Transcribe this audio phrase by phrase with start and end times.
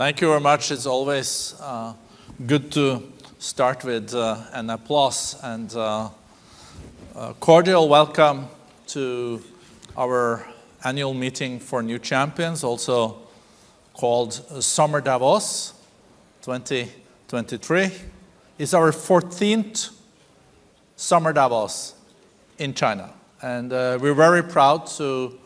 [0.00, 0.70] Thank you very much.
[0.70, 1.92] It's always uh,
[2.46, 3.02] good to
[3.38, 6.08] start with uh, an applause and uh,
[7.38, 8.48] cordial welcome
[8.86, 9.42] to
[9.98, 10.46] our
[10.84, 13.18] annual meeting for new champions, also
[13.92, 14.32] called
[14.62, 15.74] Summer Davos
[16.44, 17.90] 2023.
[18.58, 19.90] It's our 14th
[20.96, 21.94] Summer Davos
[22.56, 23.12] in China.
[23.42, 25.38] And uh, we're very proud to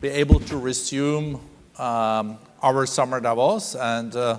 [0.00, 1.40] be able to resume
[1.76, 4.38] um, our Summer Davos and uh,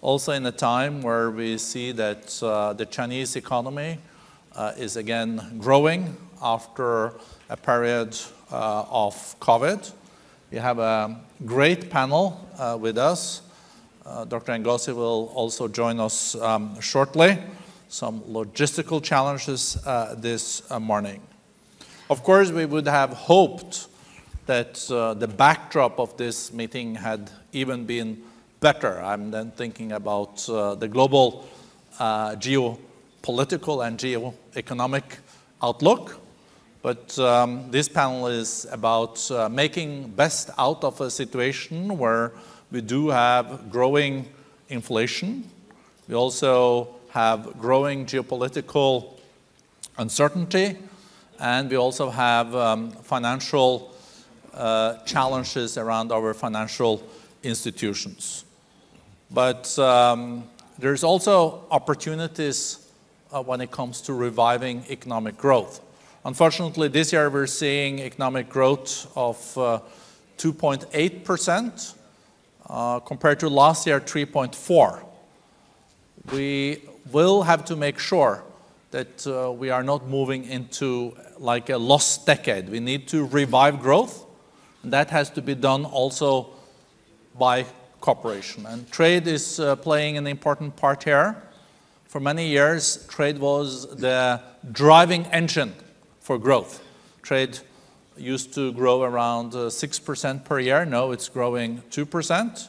[0.00, 3.98] also in a time where we see that uh, the Chinese economy
[4.54, 7.14] uh, is again growing after
[7.50, 8.16] a period
[8.52, 9.92] uh, of COVID.
[10.50, 13.42] We have a great panel uh, with us.
[14.06, 14.52] Uh, Dr.
[14.52, 17.38] Ngozi will also join us um, shortly.
[17.88, 19.78] Some logistical challenges
[20.16, 21.22] this morning.
[22.10, 23.88] Of course, we would have hoped
[24.48, 28.22] that uh, the backdrop of this meeting had even been
[28.60, 28.98] better.
[28.98, 31.46] I'm then thinking about the global
[32.00, 35.04] geopolitical and geoeconomic
[35.62, 36.18] outlook.
[36.80, 42.32] But um, this panel is about uh, making best out of a situation where
[42.70, 44.30] we do have growing
[44.70, 45.44] inflation.
[46.08, 49.18] We also have growing geopolitical
[49.98, 50.78] uncertainty,
[51.38, 53.97] and we also have um, financial uh,
[55.04, 57.02] challenges around our financial
[57.42, 58.44] institutions.
[59.30, 60.44] But um,
[60.78, 62.86] there's also opportunities
[63.32, 65.80] uh, when it comes to reviving economic growth.
[66.24, 69.36] Unfortunately, this year we're seeing economic growth of
[70.38, 71.94] 2.8%
[72.68, 75.02] uh, uh, compared to last year 3.4.
[76.32, 78.44] We will have to make sure
[78.90, 82.68] that uh, we are not moving into like a lost decade.
[82.68, 84.24] We need to revive growth.
[84.84, 86.50] That has to be done also
[87.38, 87.66] by
[88.00, 88.66] cooperation.
[88.66, 91.36] And trade is uh, playing an important part here.
[92.06, 94.40] For many years, trade was the
[94.72, 95.74] driving engine
[96.20, 96.82] for growth.
[97.22, 97.58] Trade
[98.16, 100.84] used to grow around uh, 6% per year.
[100.84, 102.68] Now it's growing 2%.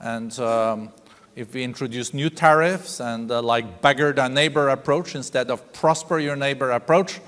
[0.00, 0.90] And um,
[1.36, 6.18] if we introduce new tariffs and uh, like beggar thy neighbor approach instead of prosper
[6.18, 7.20] your neighbor approach,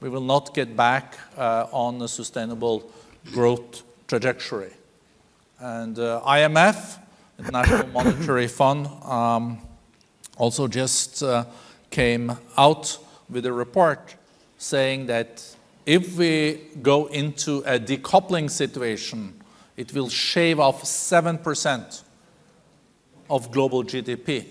[0.00, 2.90] we will not get back uh, on a sustainable
[3.32, 4.72] growth trajectory.
[5.58, 6.98] And uh, IMF,
[7.38, 9.58] International Monetary Fund, um,
[10.36, 11.44] also just uh,
[11.90, 12.98] came out
[13.30, 14.16] with a report
[14.58, 15.42] saying that
[15.86, 19.34] if we go into a decoupling situation,
[19.76, 22.02] it will shave off 7%
[23.28, 24.46] of global GDP.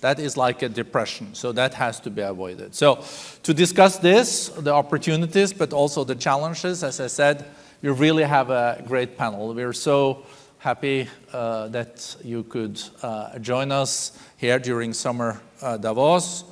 [0.00, 2.74] That is like a depression, so that has to be avoided.
[2.74, 3.02] So,
[3.42, 7.46] to discuss this, the opportunities, but also the challenges, as I said,
[7.84, 9.52] we really have a great panel.
[9.52, 10.24] We're so
[10.56, 16.44] happy uh, that you could uh, join us here during summer uh, Davos.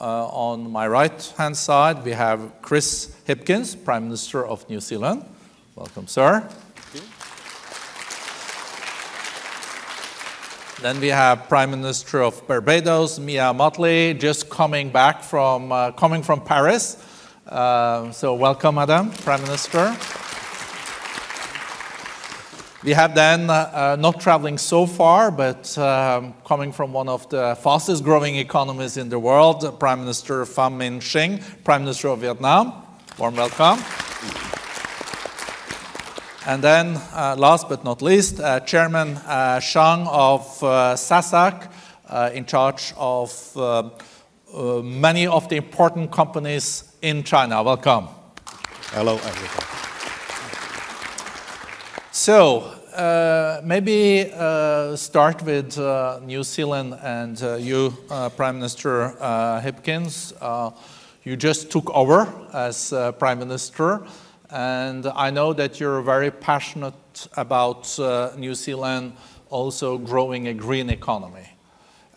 [0.00, 5.24] Uh, on my right-hand side, we have Chris Hipkins, Prime Minister of New Zealand.
[5.74, 6.48] Welcome, sir.
[10.80, 16.22] Then we have Prime Minister of Barbados, Mia Mottley, just coming back from uh, coming
[16.22, 17.04] from Paris.
[17.48, 19.96] Uh, so welcome, Madam Prime Minister.
[22.88, 27.28] We have then, uh, uh, not traveling so far, but um, coming from one of
[27.28, 32.20] the fastest growing economies in the world, Prime Minister Pham Minh Chinh, Prime Minister of
[32.20, 32.72] Vietnam.
[33.18, 33.78] Warm welcome.
[36.46, 41.70] And then, uh, last but not least, uh, Chairman uh, Zhang of uh, SASAC,
[42.32, 43.28] in charge of
[44.82, 47.62] many of the important companies in China.
[47.62, 48.08] Welcome.
[48.92, 49.66] Hello, everyone.
[52.12, 57.96] So, uh, maybe uh, start with uh, New Zealand and uh, you,
[58.36, 59.14] Prime Minister
[59.62, 60.32] Hipkins.
[61.22, 64.04] you just took over as Prime Minister,
[64.50, 67.96] and I know that you're very passionate about
[68.36, 69.12] New Zealand
[69.48, 71.48] also growing a green economy.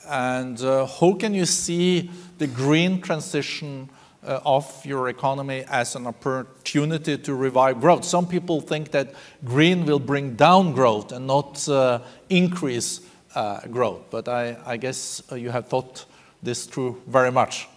[0.10, 3.88] And how can you see the green transition?
[4.24, 8.04] Uh, of your economy as an opportunity to revive growth.
[8.04, 9.14] Some people think that
[9.44, 13.02] green will bring down growth and not uh, increase
[13.36, 16.06] uh, growth, but I, I guess uh, you have thought
[16.44, 17.68] this through very much.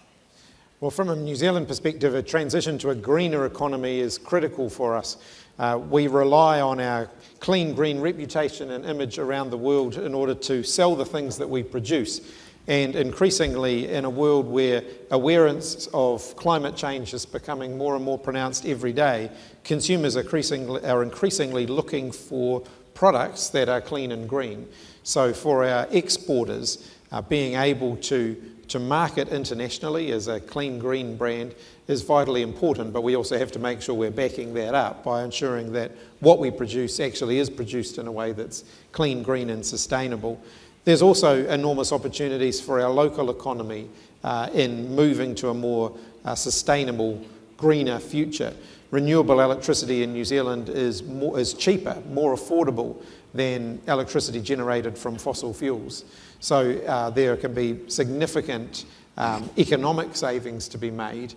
[0.80, 4.96] Well, from a New Zealand perspective, a transition to a greener economy is critical for
[4.96, 5.16] us.
[5.58, 7.08] Uh, we rely on our
[7.38, 11.48] clean green reputation and image around the world in order to sell the things that
[11.48, 12.20] we produce.
[12.66, 18.18] And increasingly, in a world where awareness of climate change is becoming more and more
[18.18, 19.30] pronounced every day,
[19.64, 22.62] consumers are increasingly, are increasingly looking for
[22.94, 24.66] products that are clean and green.
[25.02, 31.16] So for our exporters, uh, being able to, to market internationally as a clean green
[31.18, 31.54] brand
[31.86, 35.22] is vitally important, but we also have to make sure we're backing that up by
[35.22, 39.64] ensuring that what we produce actually is produced in a way that's clean, green, and
[39.66, 40.40] sustainable.
[40.84, 43.88] There's also enormous opportunities for our local economy
[44.22, 47.22] uh, in moving to a more uh, sustainable,
[47.56, 48.52] greener future.
[48.90, 53.02] Renewable electricity in New Zealand is, more, is cheaper, more affordable
[53.32, 56.04] than electricity generated from fossil fuels.
[56.40, 58.84] So uh, there can be significant
[59.16, 61.34] um, economic savings to be made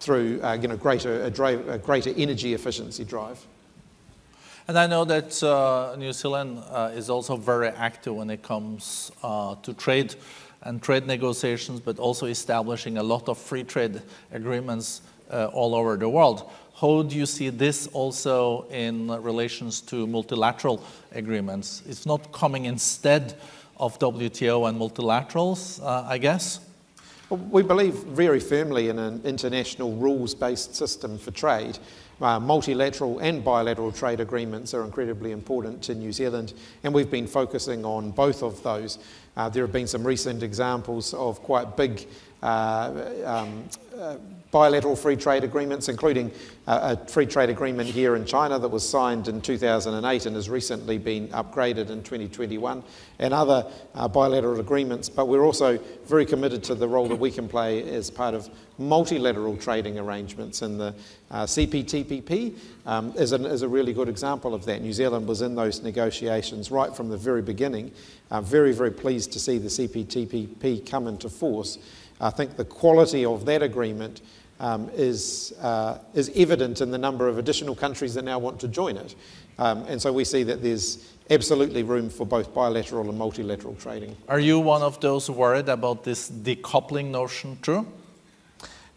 [0.00, 3.44] through uh, you know, greater, a, a, greater energy efficiency drive.
[4.68, 9.10] And I know that uh, New Zealand uh, is also very active when it comes
[9.22, 10.14] uh, to trade
[10.60, 15.00] and trade negotiations, but also establishing a lot of free trade agreements
[15.30, 16.50] uh, all over the world.
[16.78, 21.82] How do you see this also in relations to multilateral agreements?
[21.88, 23.38] It's not coming instead
[23.78, 26.60] of WTO and multilaterals, uh, I guess?
[27.30, 31.78] We believe very firmly in an international rules based system for trade.
[32.20, 37.28] Uh, multilateral and bilateral trade agreements are incredibly important to New Zealand, and we've been
[37.28, 38.98] focusing on both of those.
[39.36, 42.08] Uh, there have been some recent examples of quite big
[42.42, 42.92] uh,
[43.24, 43.64] um,
[43.96, 44.16] uh,
[44.50, 46.30] bilateral free trade agreements, including
[46.66, 50.48] uh, a free trade agreement here in China that was signed in 2008 and has
[50.48, 52.82] recently been upgraded in 2021,
[53.18, 55.08] and other uh, bilateral agreements.
[55.08, 58.48] But we're also very committed to the role that we can play as part of
[58.78, 60.94] multilateral trading arrangements, and the
[61.30, 62.56] uh, CPTPP
[62.86, 64.80] um, is, an, is, a really good example of that.
[64.80, 67.92] New Zealand was in those negotiations right from the very beginning.
[68.30, 71.78] I'm very, very pleased to see the CPTPP come into force.
[72.20, 74.20] I think the quality of that agreement
[74.60, 78.68] um, is, uh, is evident in the number of additional countries that now want to
[78.68, 79.14] join it.
[79.58, 84.16] Um, and so we see that there's absolutely room for both bilateral and multilateral trading.
[84.28, 87.86] Are you one of those worried about this decoupling notion too?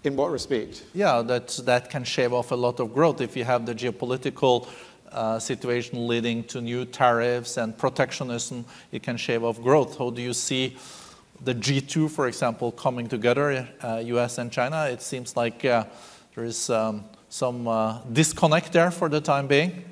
[0.04, 0.84] In what respect?
[0.94, 4.68] Yeah, that, that can shave off a lot of growth if you have the geopolitical
[5.12, 9.98] uh, situation leading to new tariffs and protectionism, it can shave off growth.
[9.98, 10.78] How do you see
[11.44, 15.86] the G2, for example, coming together, uh, US and China, it seems like uh,
[16.36, 19.84] there is um, some uh, disconnect there for the time being.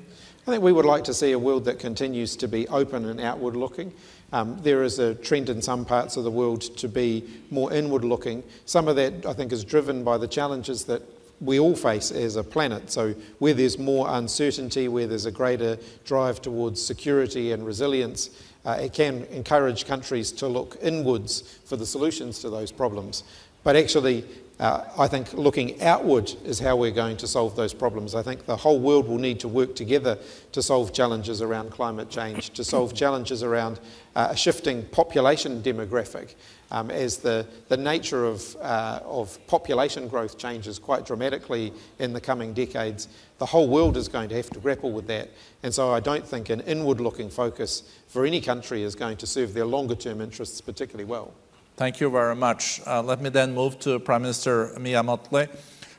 [0.46, 3.20] I think we would like to see a world that continues to be open and
[3.20, 3.92] outward looking.
[4.32, 8.04] Um, there is a trend in some parts of the world to be more inward
[8.04, 8.44] looking.
[8.64, 11.02] Some of that, I think, is driven by the challenges that
[11.40, 12.90] we all face as a planet.
[12.90, 18.30] So, where there's more uncertainty, where there's a greater drive towards security and resilience,
[18.64, 23.24] uh, it can encourage countries to look inwards for the solutions to those problems.
[23.62, 24.24] But actually,
[24.58, 28.14] uh, I think looking outward is how we're going to solve those problems.
[28.14, 30.18] I think the whole world will need to work together
[30.52, 33.80] to solve challenges around climate change, to solve challenges around
[34.14, 36.34] uh, a shifting population demographic.
[36.72, 42.20] Um, as the, the nature of, uh, of population growth changes quite dramatically in the
[42.20, 43.08] coming decades,
[43.38, 45.30] the whole world is going to have to grapple with that.
[45.64, 49.26] And so I don't think an inward looking focus for any country is going to
[49.26, 51.32] serve their longer term interests particularly well.
[51.76, 52.80] Thank you very much.
[52.86, 55.48] Uh, let me then move to Prime Minister Mia Mottley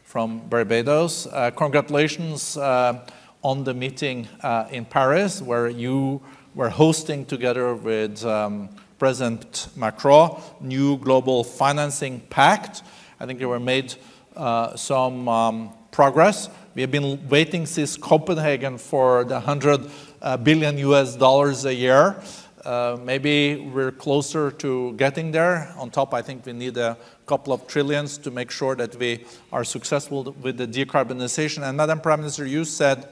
[0.03, 1.27] from Barbados.
[1.27, 3.05] Uh, congratulations uh,
[3.43, 6.21] on the meeting uh, in Paris, where you
[6.53, 8.69] were hosting together with um,
[9.01, 12.83] President Macron new global financing pact.
[13.19, 13.95] I think there were made
[14.35, 16.49] uh, some um, progress.
[16.75, 19.89] We have been waiting since Copenhagen for the 100
[20.21, 22.21] uh, US dollars a year.
[22.63, 25.73] Uh, maybe we're closer to getting there.
[25.79, 26.95] On top, I think we need a
[27.25, 31.67] couple of trillions to make sure that we are successful with the decarbonization.
[31.67, 33.07] And Madam Prime Minister, you said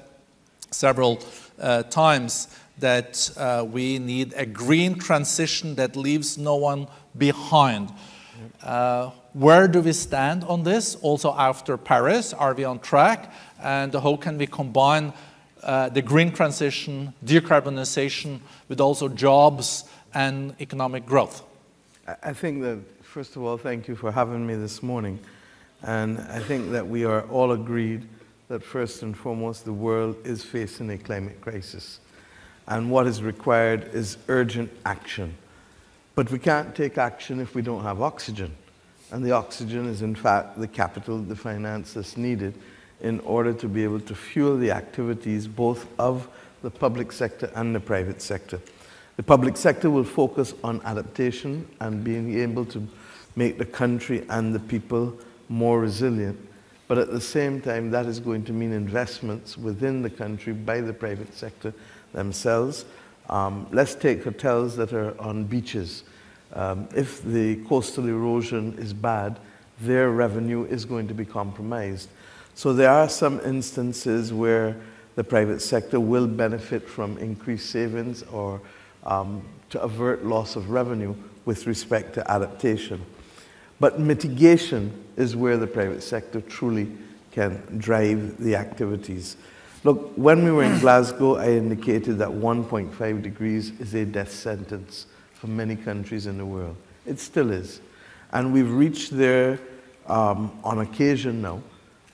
[0.69, 1.19] several
[1.59, 2.47] uh, times
[2.79, 7.91] that uh, we need a green transition that leaves no one behind.
[8.63, 10.95] Uh, where do we stand on this?
[10.95, 13.31] Also after Paris, are we on track?
[13.62, 15.13] And how can we combine
[15.63, 19.83] uh, the green transition, decarbonization, with also jobs
[20.13, 21.43] and economic growth?
[22.24, 25.19] I think that, first of all, thank you for having me this morning.
[25.83, 28.07] And I think that we are all agreed
[28.48, 32.00] that, first and foremost, the world is facing a climate crisis.
[32.69, 35.35] And what is required is urgent action.
[36.15, 38.55] But we can't take action if we don't have oxygen.
[39.11, 42.53] And the oxygen is, in fact, the capital, the finance that's needed
[43.01, 46.27] in order to be able to fuel the activities both of
[46.61, 48.59] the public sector and the private sector.
[49.17, 52.88] The public sector will focus on adaptation and being able to
[53.35, 56.39] make the country and the people more resilient.
[56.88, 60.81] But at the same time, that is going to mean investments within the country by
[60.81, 61.73] the private sector
[62.13, 62.85] themselves.
[63.29, 66.03] Um, let's take hotels that are on beaches.
[66.53, 69.39] Um, if the coastal erosion is bad,
[69.81, 72.09] their revenue is going to be compromised.
[72.55, 74.75] So there are some instances where
[75.15, 78.61] the private sector will benefit from increased savings or
[79.05, 83.01] um, to avert loss of revenue with respect to adaptation.
[83.79, 86.91] But mitigation is where the private sector truly
[87.31, 89.37] can drive the activities.
[89.86, 95.05] Look, when we were in Glasgow, I indicated that 1.5 degrees is a death sentence
[95.33, 96.75] for many countries in the world.
[97.05, 97.79] It still is.
[98.33, 99.57] And we've reached there
[100.07, 101.62] um, on occasion now,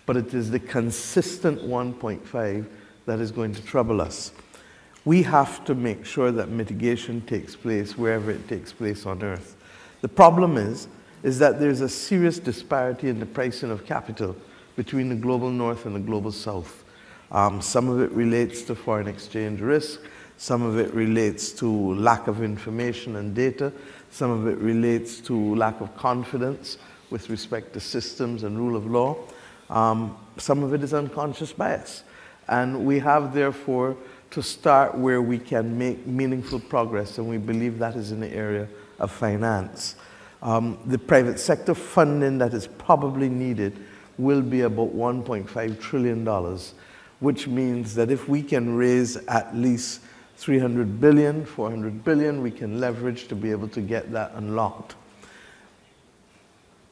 [0.05, 2.67] but it is the consistent 1.5
[3.07, 4.31] that is going to trouble us.
[5.03, 9.55] We have to make sure that mitigation takes place wherever it takes place on Earth.
[10.01, 10.87] The problem is,
[11.23, 14.35] is that there's a serious disparity in the pricing of capital
[14.75, 16.83] between the global north and the global south.
[17.31, 20.01] Um, some of it relates to foreign exchange risk,
[20.37, 23.71] some of it relates to lack of information and data,
[24.11, 26.77] some of it relates to lack of confidence
[27.09, 29.17] with respect to systems and rule of law.
[29.69, 32.03] Um, some of it is unconscious bias.
[32.47, 33.97] And we have, therefore,
[34.31, 38.31] to start where we can make meaningful progress, and we believe that is in the
[38.31, 38.67] area
[38.99, 39.95] of finance.
[40.41, 43.83] Um, the private sector funding that is probably needed
[44.17, 46.59] will be about $1.5 trillion,
[47.19, 50.01] which means that if we can raise at least
[50.37, 54.95] 300 billion, 400 billion, we can leverage to be able to get that unlocked.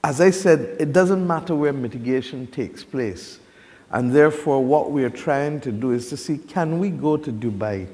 [0.04, 3.40] As I said, it doesn't matter where mitigation takes place.
[3.92, 7.32] And therefore, what we are trying to do is to see can we go to
[7.32, 7.88] Dubai,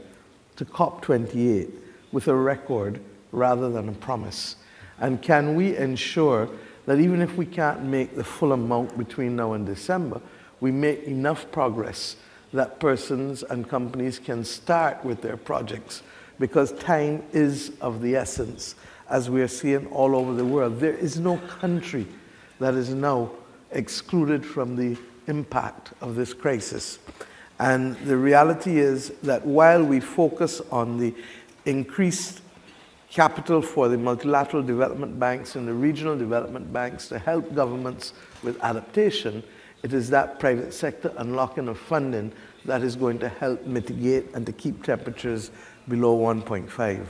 [0.56, 1.70] to COP28,
[2.12, 4.56] with a record rather than a promise?
[5.00, 6.50] And can we ensure
[6.86, 10.22] that even if we can't make the full amount between now and December,
[10.60, 12.16] we make enough progress
[12.54, 16.02] that persons and companies can start with their projects
[16.40, 18.76] because time is of the essence
[19.10, 20.80] as we are seeing all over the world.
[20.80, 22.08] There is no country
[22.60, 23.32] that is now
[23.72, 24.98] excluded from the
[25.28, 27.00] impact of this crisis.
[27.60, 31.14] And the reality is that while we focus on the
[31.66, 32.42] increased
[33.10, 38.14] capital for the multilateral development banks and the regional development banks to help governments
[38.44, 39.44] with adaptation,
[39.84, 42.32] it is that private sector unlocking of funding
[42.66, 45.52] that is going to help mitigate and to keep temperatures
[45.88, 47.06] below 1.5.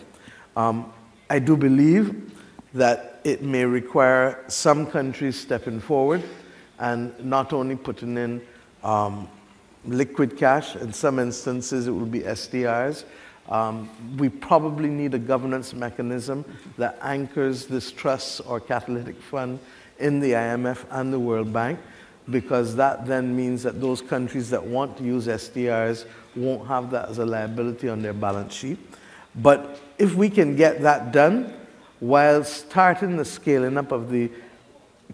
[0.56, 0.94] Um,
[1.30, 2.32] I do believe
[2.74, 6.24] that it may require some countries stepping forward
[6.80, 8.42] and not only putting in
[8.84, 9.28] um,
[9.86, 13.04] liquid cash, in some instances it will be SDRs.
[13.50, 16.46] Um, we probably need a governance mechanism
[16.78, 19.60] that anchors this trust or catalytic fund
[19.98, 21.80] in the IMF and the World Bank
[22.32, 26.06] because that then means that those countries that want to use SDRs
[26.36, 28.78] won't have that as a liability on their balance sheet.
[29.36, 31.54] But if we can get that done
[32.00, 34.32] while starting the scaling up of the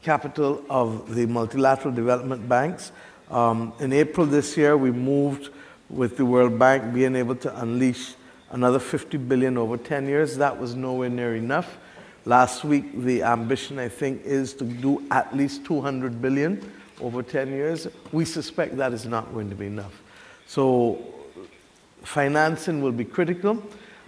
[0.02, 2.92] capital of the multilateral development banks,
[3.30, 5.50] um, in April this year, we moved
[5.90, 8.14] with the World Bank being able to unleash
[8.52, 10.38] another 50 billion over 10 years.
[10.38, 11.78] That was nowhere near enough.
[12.26, 17.50] Last week, the ambition, I think, is to do at least 200 billion over 10
[17.50, 17.88] years.
[18.12, 20.02] We suspect that is not going to be enough.
[20.48, 21.00] So,
[22.04, 23.62] financing will be critical.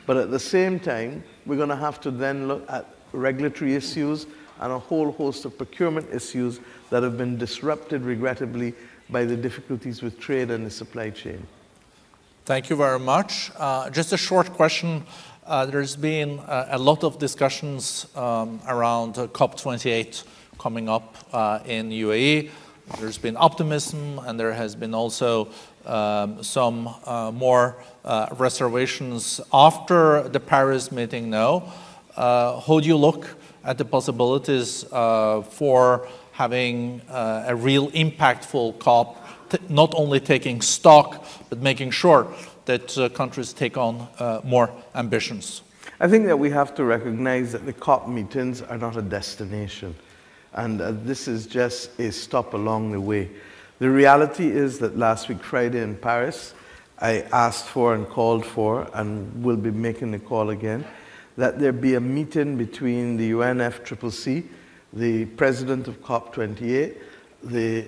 [0.07, 4.25] But at the same time, we're going to have to then look at regulatory issues
[4.61, 8.73] and a whole host of procurement issues that have been disrupted, regrettably,
[9.09, 11.45] by the difficulties with trade and the supply chain.
[12.45, 13.51] Thank you very much.
[13.57, 15.03] Uh, just a short question.
[15.45, 20.23] Uh, there's been uh, a lot of discussions um, around COP28
[20.57, 22.49] coming up uh, in UAE.
[22.95, 25.49] There's been optimism, and there has been also
[25.85, 31.73] um, some uh, more uh, reservations after the Paris meeting now.
[32.15, 33.27] Uh, how do you look
[33.63, 39.23] at the possibilities uh, for having uh, a real impactful COP,
[39.69, 42.33] not only taking stock, but making sure
[42.65, 44.07] that uh, countries take on
[44.43, 45.61] more ambitions?
[45.99, 49.93] I think that we have to recognize that the COP meetings are not a destination.
[50.53, 53.29] And this is just a stop along the way.
[53.79, 56.53] The reality is that last week, Friday in Paris,
[56.99, 60.85] I asked for and called for, and will be making the call again,
[61.37, 64.45] that there be a meeting between the UNFCCC,
[64.93, 66.95] the president of COP28,
[67.43, 67.85] the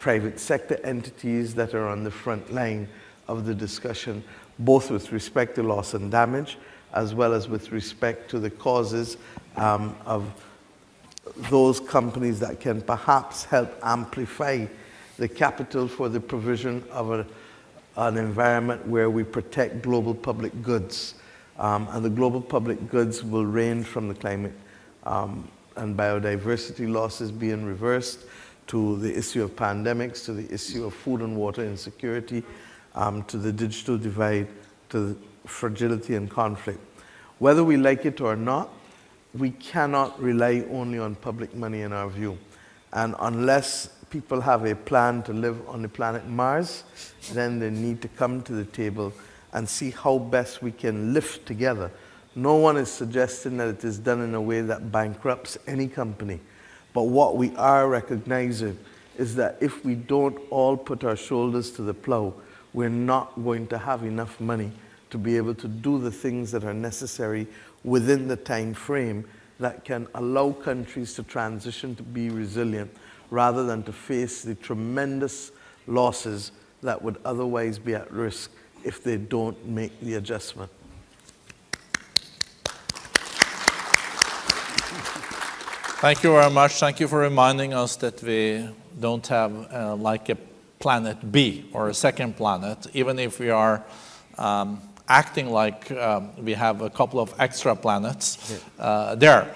[0.00, 2.88] private sector entities that are on the front line
[3.28, 4.24] of the discussion,
[4.58, 6.58] both with respect to loss and damage,
[6.92, 9.16] as well as with respect to the causes
[9.56, 10.24] um, of
[11.50, 14.66] those companies that can perhaps help amplify
[15.18, 17.26] the capital for the provision of a
[17.96, 21.14] an environment where we protect global public goods.
[21.58, 24.54] Um, and the global public goods will range from the climate
[25.04, 28.20] um, and biodiversity losses being reversed
[28.68, 32.42] to the issue of pandemics, to the issue of food and water insecurity,
[32.94, 34.48] um, to the digital divide,
[34.88, 36.80] to fragility and conflict.
[37.38, 38.70] Whether we like it or not,
[39.34, 42.38] we cannot rely only on public money in our view.
[42.92, 46.84] And unless people have a plan to live on the planet Mars,
[47.32, 49.12] then they need to come to the table
[49.54, 51.90] and see how best we can live together.
[52.34, 56.40] No one is suggesting that it is done in a way that bankrupts any company.
[56.92, 58.78] But what we are recognizing
[59.16, 62.34] is that if we don't all put our shoulders to the plow,
[62.72, 64.72] we're not going to have enough money
[65.10, 67.46] to be able to do the things that are necessary
[67.84, 69.24] within the time frame
[69.58, 72.90] that can allow countries to transition to be resilient
[73.30, 75.52] rather than to face the tremendous
[75.86, 78.50] losses that would otherwise be at risk
[78.84, 80.70] if they don't make the adjustment.
[86.02, 86.80] Thank you very much.
[86.80, 90.36] Thank you for reminding us that we don't have uh, like a
[90.80, 93.84] planet B or a second planet, even if we are
[94.36, 99.46] um, acting like um, we have a couple of extra planets uh, there.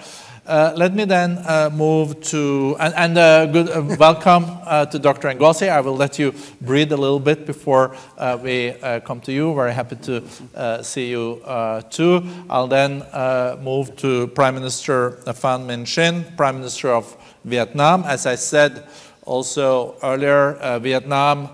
[0.45, 4.97] Uh, let me then uh, move to, and, and uh, good uh, welcome uh, to
[4.97, 5.27] Dr.
[5.33, 5.67] Ngozi.
[5.67, 8.73] I will let you breathe a little bit before uh, we
[9.03, 9.53] come to you.
[9.55, 11.41] Very happy to see you
[11.89, 12.23] too.
[12.49, 13.03] I'll then
[13.61, 18.03] move to Prime Minister Pham Minh Chinh, Prime Minister of Vietnam.
[18.05, 18.87] As I said
[19.25, 21.49] also earlier, Vietnam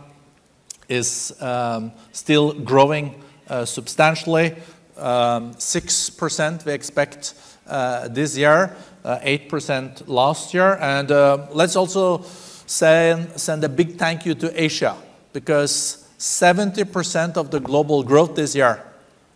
[0.87, 3.22] is um, still growing
[3.65, 4.55] substantially.
[4.97, 7.33] Um, 6% we expect
[7.67, 10.77] uh, this year, 8% uh, last year.
[10.79, 12.21] And uh, let's also
[12.65, 14.95] send, a big thank you to Asia
[15.31, 18.83] because 70% of the global growth this year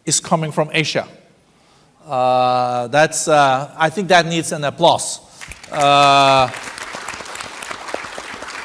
[0.06, 1.08] is coming from Asia.
[2.06, 5.20] Uh, that's, uh, I think that needs an applause.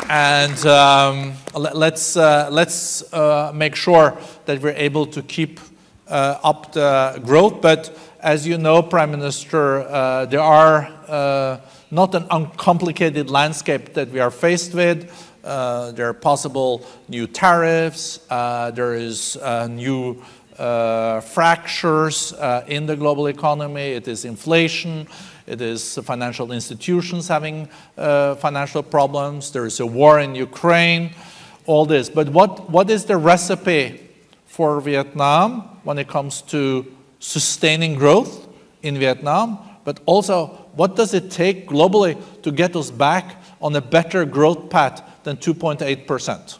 [0.03, 3.05] Uh, and um, let's, let's
[3.55, 5.61] make sure that we're able to keep
[6.09, 7.61] up the growth.
[7.61, 11.59] But as you know, Prime Minister, uh, there are uh,
[11.91, 15.11] not an uncomplicated landscape that we are faced with.
[15.43, 18.21] Uh, there are possible new tariffs.
[18.31, 20.23] Uh, there is uh, new
[20.57, 22.33] uh, fractures
[22.69, 23.93] in the global economy.
[23.93, 25.09] It is inflation.
[25.53, 29.53] It is financial institutions having financial problems.
[29.53, 31.11] There is a war in Ukraine.
[31.67, 32.09] All this.
[32.09, 34.01] But what, what is the recipe
[34.47, 36.87] for Vietnam when it comes to
[37.21, 38.49] sustaining growth
[38.83, 43.81] in Vietnam, but also what does it take globally to get us back on a
[43.83, 46.59] better growth path than 2.8%?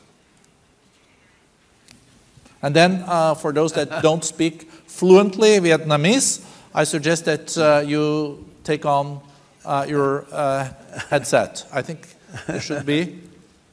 [2.61, 8.52] And then uh, for those that don't speak fluently Vietnamese, I suggest that uh, you
[8.65, 9.21] take on
[9.65, 10.69] uh, your uh,
[11.11, 11.67] headset.
[11.73, 12.09] I think
[12.49, 13.21] it should be.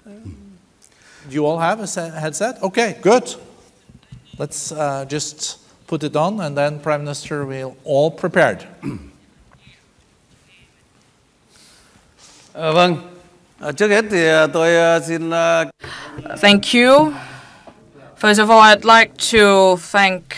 [0.06, 2.62] Do you all have a headset?
[2.64, 3.36] Okay, good.
[4.38, 8.66] Let's uh, just put it on, and then Prime Minister we're all prepared.
[16.38, 17.16] Thank you.
[18.16, 20.36] First of all, I'd like to thank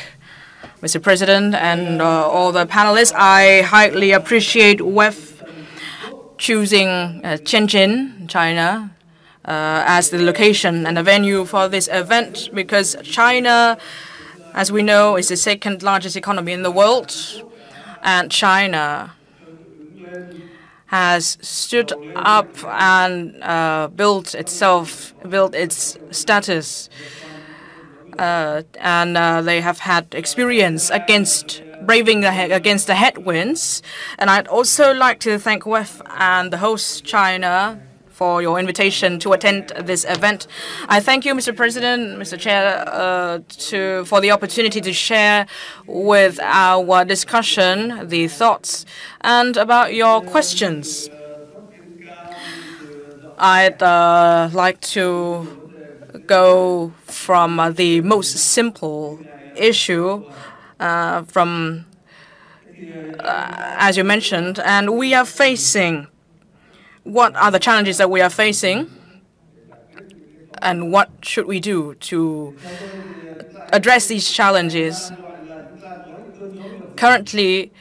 [0.81, 1.01] Mr.
[1.01, 3.13] President and uh, all the panelists.
[3.15, 5.43] I highly appreciate WEF
[6.37, 6.89] choosing
[7.23, 8.91] uh, Tianjin, China,
[9.45, 13.77] uh, as the location and the venue for this event because China
[14.53, 17.15] as we know, is the second largest economy in the world,
[18.03, 19.13] and China
[20.87, 26.89] has stood up and uh, built itself, built its status,
[28.17, 33.81] uh, and uh, they have had experience against braving the against the headwinds.
[34.17, 37.81] And I'd also like to thank WEF and the host China
[38.21, 40.45] for your invitation to attend this event.
[40.87, 41.55] I thank you, Mr.
[41.55, 42.37] President, Mr.
[42.37, 45.47] Chair, uh, to, for the opportunity to share
[45.87, 48.85] with our discussion the thoughts
[49.21, 51.09] and about your questions.
[53.39, 55.60] I'd uh, like to
[56.27, 59.19] go from uh, the most simple
[59.55, 60.23] issue
[60.79, 61.85] uh, from,
[63.19, 66.07] uh, as you mentioned, and we are facing
[67.03, 68.89] what are the challenges that we are facing
[70.61, 72.55] and what should we do to
[73.73, 75.11] address these challenges.
[76.95, 77.71] Currently,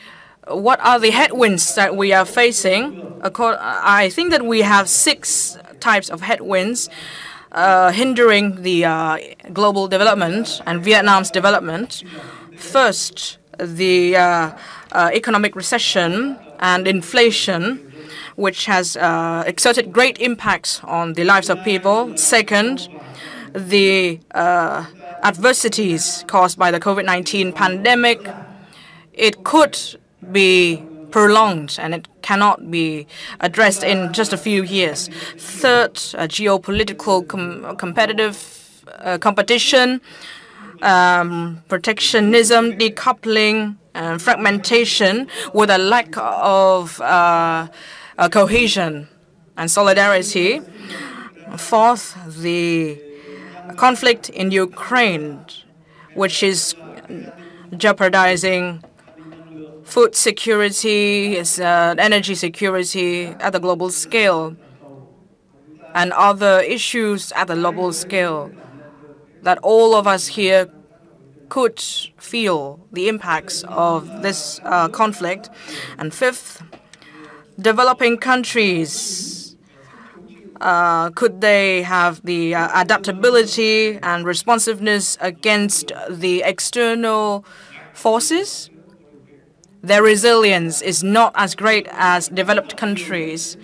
[0.49, 3.21] what are the headwinds that we are facing?
[3.23, 6.89] I think that we have six types of headwinds.
[7.53, 9.19] Uh, hindering the uh,
[9.53, 12.05] global development and Vietnam's development.
[12.57, 14.51] First, the uh,
[14.93, 17.93] uh, economic recession and inflation,
[18.37, 22.17] which has uh, exerted great impacts on the lives of people.
[22.17, 22.89] Second,
[23.53, 24.87] the uh,
[25.23, 28.21] adversities caused by the COVID-19 pandemic.
[29.13, 29.79] It could
[30.31, 33.07] be prolonged and it cannot be
[33.41, 35.09] addressed in just a few years.
[35.37, 40.01] Third, geopolitical com competitive uh, competition,
[40.83, 47.69] um, protectionism, decoupling, and fragmentation with a lack of uh,
[48.31, 49.09] cohesion
[49.57, 50.61] and solidarity.
[51.57, 53.01] Fourth, the
[53.77, 55.45] conflict in Ukraine,
[56.15, 56.75] which is
[57.77, 58.83] jeopardizing
[59.91, 64.57] food security, uh, energy security at the global scale,
[65.95, 68.53] and other issues at the global scale
[69.43, 70.71] that all of us here
[71.49, 75.51] could feel the impacts of this uh, conflict.
[75.99, 76.63] And fifth,
[77.59, 79.57] developing countries,
[80.61, 87.45] uh, could they have the uh, adaptability and responsiveness against the external
[87.93, 88.70] forces?
[89.83, 93.57] Their resilience is not as great as developed countries.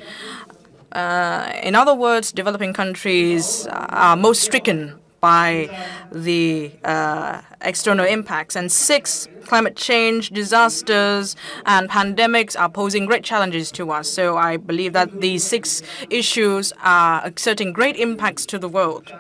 [0.93, 5.69] Uh, in other words, developing countries are most stricken by
[6.11, 8.57] the uh, external impacts.
[8.57, 14.09] And six, climate change, disasters, and pandemics are posing great challenges to us.
[14.09, 19.13] So I believe that these six issues are exerting great impacts to the world.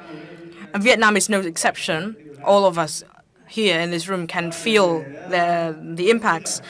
[0.72, 2.16] And Vietnam is no exception.
[2.44, 3.02] All of us
[3.48, 6.61] here in this room can feel the, the impacts.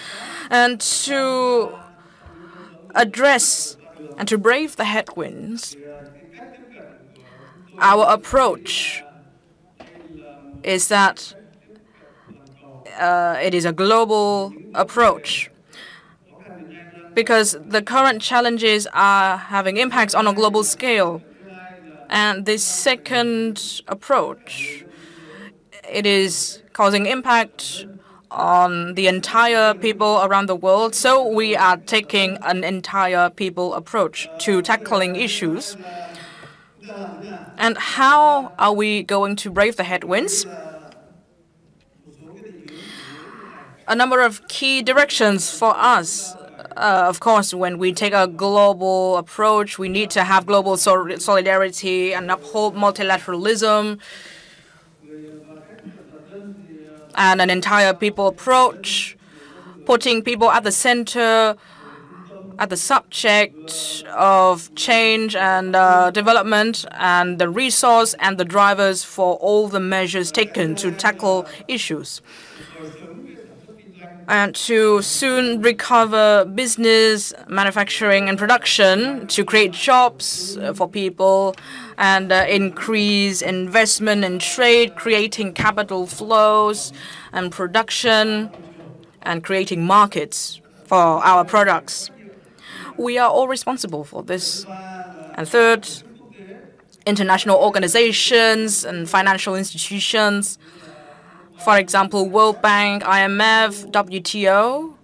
[0.50, 1.76] And to
[2.94, 3.76] address
[4.18, 5.76] and to brave the headwinds,
[7.78, 9.02] our approach
[10.62, 11.34] is that
[12.98, 15.50] uh, it is a global approach
[17.14, 21.22] because the current challenges are having impacts on a global scale.
[22.08, 24.84] And this second approach,
[25.90, 27.86] it is causing impact
[28.30, 30.94] on the entire people around the world.
[30.94, 35.76] So we are taking an entire people approach to tackling issues.
[37.58, 40.46] And how are we going to brave the headwinds?
[43.88, 46.34] A number of key directions for us.
[46.76, 52.12] Uh, of course, when we take a global approach, we need to have global solidarity
[52.12, 53.98] and uphold multilateralism
[57.16, 59.16] and an entire people approach,
[59.84, 61.56] putting people at the center,
[62.58, 69.36] at the subject of change and uh, development, and the resource and the drivers for
[69.36, 72.22] all the measures taken to tackle issues.
[74.28, 81.54] And to soon recover business, manufacturing, and production to create jobs uh, for people
[81.98, 86.92] and uh, increase investment and trade, creating capital flows
[87.32, 88.50] and production,
[89.22, 92.10] and creating markets for our products.
[92.96, 94.66] We are all responsible for this.
[95.34, 95.88] And third,
[97.06, 100.58] international organizations and financial institutions,
[101.56, 104.94] for example, World Bank, IMF, WTO,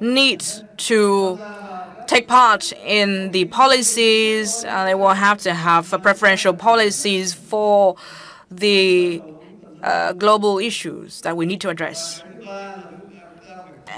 [0.00, 0.44] need
[0.76, 1.40] to
[2.08, 4.64] take part in the policies.
[4.64, 7.96] Uh, they will have to have preferential policies for
[8.50, 9.22] the
[9.82, 12.22] uh, global issues that we need to address.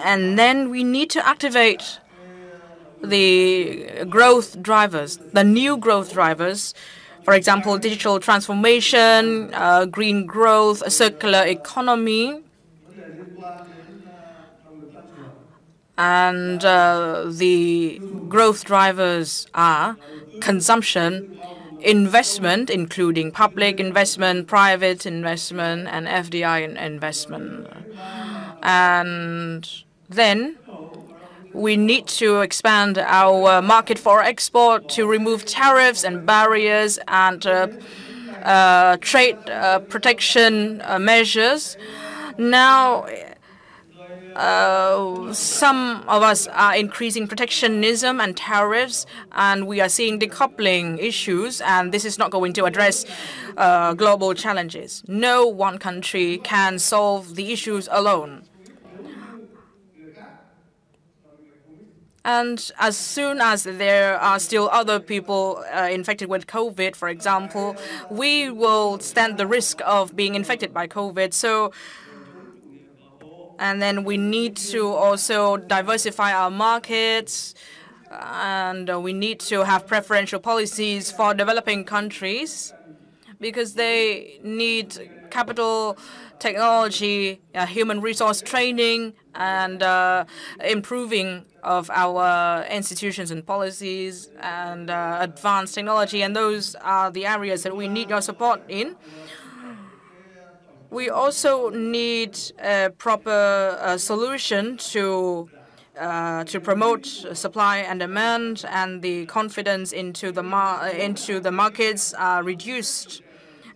[0.05, 2.01] And then we need to activate
[3.03, 6.75] the growth drivers, the new growth drivers,
[7.23, 12.43] for example, digital transformation, uh, green growth, circular economy,
[16.01, 19.99] and uh, the growth drivers are
[20.41, 21.29] consumption,
[21.81, 27.69] investment, including public investment, private investment, and FDI investment.
[28.63, 29.69] And
[30.09, 30.57] then
[31.53, 37.69] we need to expand our market for export to remove tariffs and barriers and uh,
[38.43, 41.77] uh, trade uh, protection uh, measures.
[42.39, 43.07] Now,
[44.37, 51.61] uh, some of us are increasing protectionism and tariffs, and we are seeing decoupling issues,
[51.61, 53.05] and this is not going to address
[53.57, 55.03] uh, global challenges.
[55.09, 58.45] No one country can solve the issues alone.
[62.25, 67.77] And as soon as there are still other people uh, infected with COVID, for example,
[68.11, 71.33] we will stand the risk of being infected by COVID.
[71.33, 71.73] So,
[73.61, 77.55] and then we need to also diversify our markets,
[78.11, 82.73] and we need to have preferential policies for developing countries
[83.39, 84.87] because they need
[85.31, 85.97] capital,
[86.39, 90.25] technology, uh, human resource training, and uh,
[90.65, 97.63] improving of our institutions and policies and uh, advanced technology, and those are the areas
[97.63, 98.97] that we need your support in.
[100.91, 105.49] We also need a proper uh, solution to
[105.99, 110.43] uh, to promote supply and demand, and the confidence into the
[110.99, 113.23] into the markets are reduced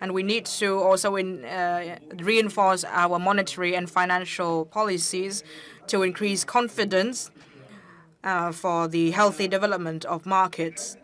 [0.04, 5.42] and we need to also in, uh, reinforce our monetary and financial policies
[5.86, 7.30] to increase confidence
[8.22, 10.98] uh, for the healthy development of markets.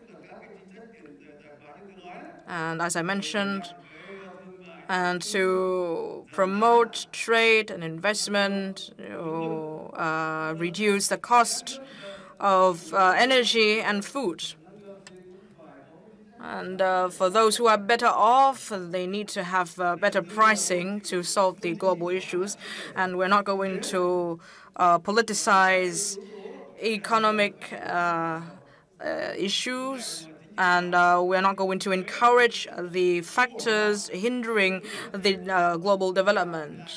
[2.47, 3.73] And as I mentioned,
[4.91, 11.79] and to promote trade and investment, to uh, reduce the cost
[12.41, 14.43] of uh, energy and food.
[16.41, 20.99] And uh, for those who are better off, they need to have uh, better pricing
[21.01, 22.57] to solve the global issues.
[22.93, 24.41] And we're not going to
[24.75, 26.17] uh, politicize
[26.81, 28.41] economic uh,
[29.37, 30.27] issues.
[30.57, 35.33] And uh, we're not going to encourage the factors hindering the
[35.81, 36.91] global development.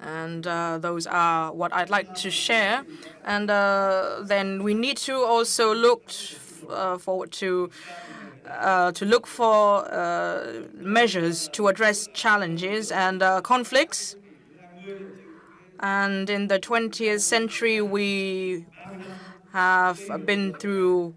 [0.00, 2.84] And uh, those are what I'd like to share.
[3.24, 6.10] And uh, then we need to also look
[6.68, 7.70] uh, forward to
[8.48, 14.16] uh, to look for uh, measures to address challenges and uh, conflicts.
[15.78, 18.66] And in the 20th century, we
[19.52, 21.14] have been through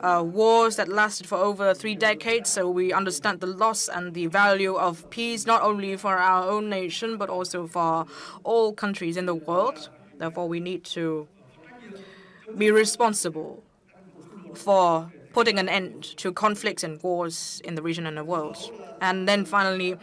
[0.00, 4.26] uh, wars that lasted for over three decades, so we understand the loss and the
[4.26, 8.06] value of peace, not only for our own nation, but also for
[8.44, 9.88] all countries in the world.
[10.18, 11.28] Therefore, we need to
[12.56, 13.62] be responsible
[14.54, 18.56] for putting an end to conflicts and wars in the region and the world.
[19.00, 19.96] And then finally,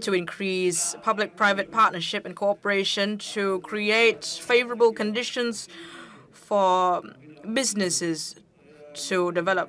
[0.00, 5.68] to increase public-private partnership and cooperation to create favorable conditions
[6.48, 7.02] for
[7.52, 8.34] businesses
[8.94, 9.68] to develop.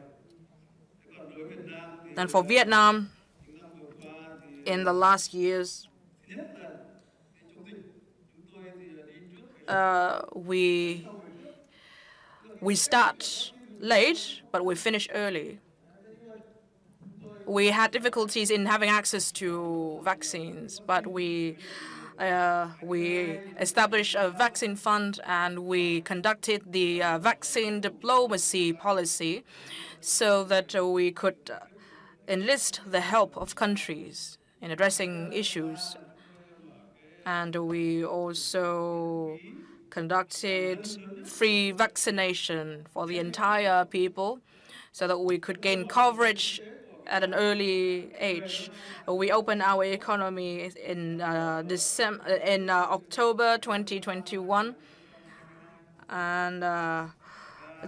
[2.16, 3.12] And for Vietnam,
[4.66, 5.88] in the last years,
[9.68, 11.08] uh, we
[12.62, 15.60] we start late, but we finish early.
[17.46, 21.58] We had difficulties in having access to vaccines, but we
[22.20, 29.44] uh, we established a vaccine fund and we conducted the uh, vaccine diplomacy policy
[30.02, 31.52] so that uh, we could
[32.28, 35.96] enlist the help of countries in addressing issues.
[37.26, 39.40] And we also
[39.90, 40.88] conducted
[41.24, 44.40] free vaccination for the entire people
[44.92, 46.62] so that we could gain coverage
[47.10, 48.70] at an early age.
[49.08, 54.76] We opened our economy in uh, December, in uh, October 2021,
[56.10, 57.08] and uh,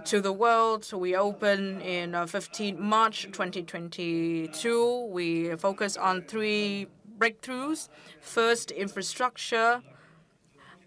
[0.04, 5.08] to the world we opened in uh, 15 March 2022.
[5.10, 7.88] We focus on three breakthroughs.
[8.20, 9.82] First, infrastructure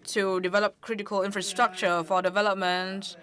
[0.06, 3.16] to develop critical infrastructure for development.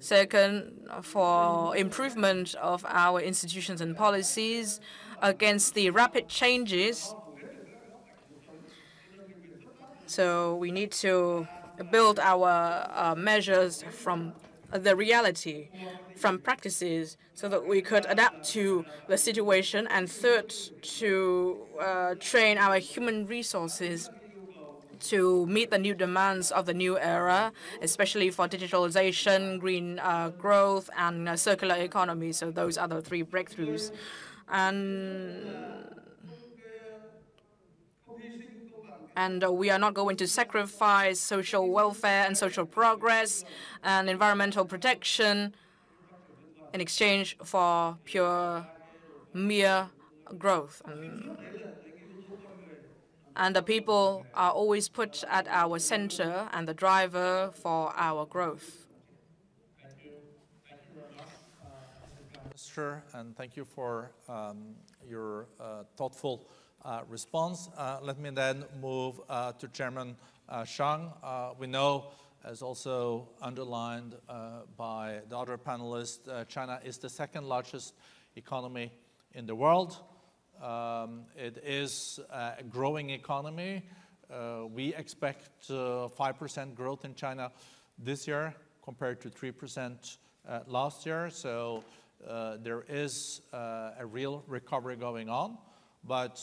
[0.00, 4.80] Second, for improvement of our institutions and policies
[5.22, 7.14] against the rapid changes.
[10.06, 11.46] So we need to
[11.90, 14.32] build our uh, measures from
[14.70, 15.68] the reality,
[16.16, 19.86] from practices, so that we could adapt to the situation.
[19.90, 24.10] And third, to uh, train our human resources
[25.00, 30.90] to meet the new demands of the new era, especially for digitalization, green uh, growth,
[30.96, 32.32] and uh, circular economy.
[32.32, 33.90] So those are the three breakthroughs.
[34.48, 35.94] And
[39.16, 43.44] and uh, we are not going to sacrifice social welfare and social progress
[43.82, 45.54] and environmental protection
[46.72, 48.66] in exchange for pure
[49.32, 49.90] mere
[50.38, 50.82] growth.
[50.84, 51.36] And
[53.38, 58.86] and the people are always put at our center and the driver for our growth.
[62.44, 64.74] Minister, and thank you for um,
[65.08, 66.48] your uh, thoughtful
[66.84, 67.68] uh, response.
[67.76, 70.16] Uh, let me then move uh, to Chairman
[70.48, 71.12] uh, Zhang.
[71.22, 72.06] Uh, we know
[72.44, 74.14] as also underlined
[74.76, 77.94] by the other panelists, China is the second largest
[78.36, 78.92] economy
[79.34, 80.00] in the world.
[80.62, 83.82] Um, it is a growing economy.
[84.30, 87.52] Uh, we expect 5% uh, growth in China
[87.98, 90.16] this year compared to 3%
[90.48, 91.30] uh, last year.
[91.30, 91.84] So
[92.28, 95.58] uh, there is a real recovery going on.
[96.04, 96.40] But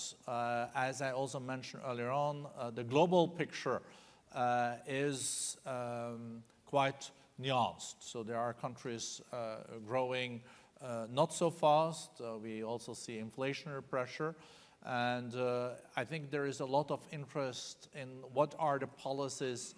[0.76, 3.82] as I also mentioned earlier on, the global picture
[4.88, 7.10] is um, quite
[7.42, 7.96] nuanced.
[8.00, 10.42] So there are countries uh, growing
[11.12, 12.22] not so fast.
[12.42, 14.36] we also see inflationary pressure.
[14.86, 15.34] And
[15.96, 19.76] I think there is a lot of interest in what are the policies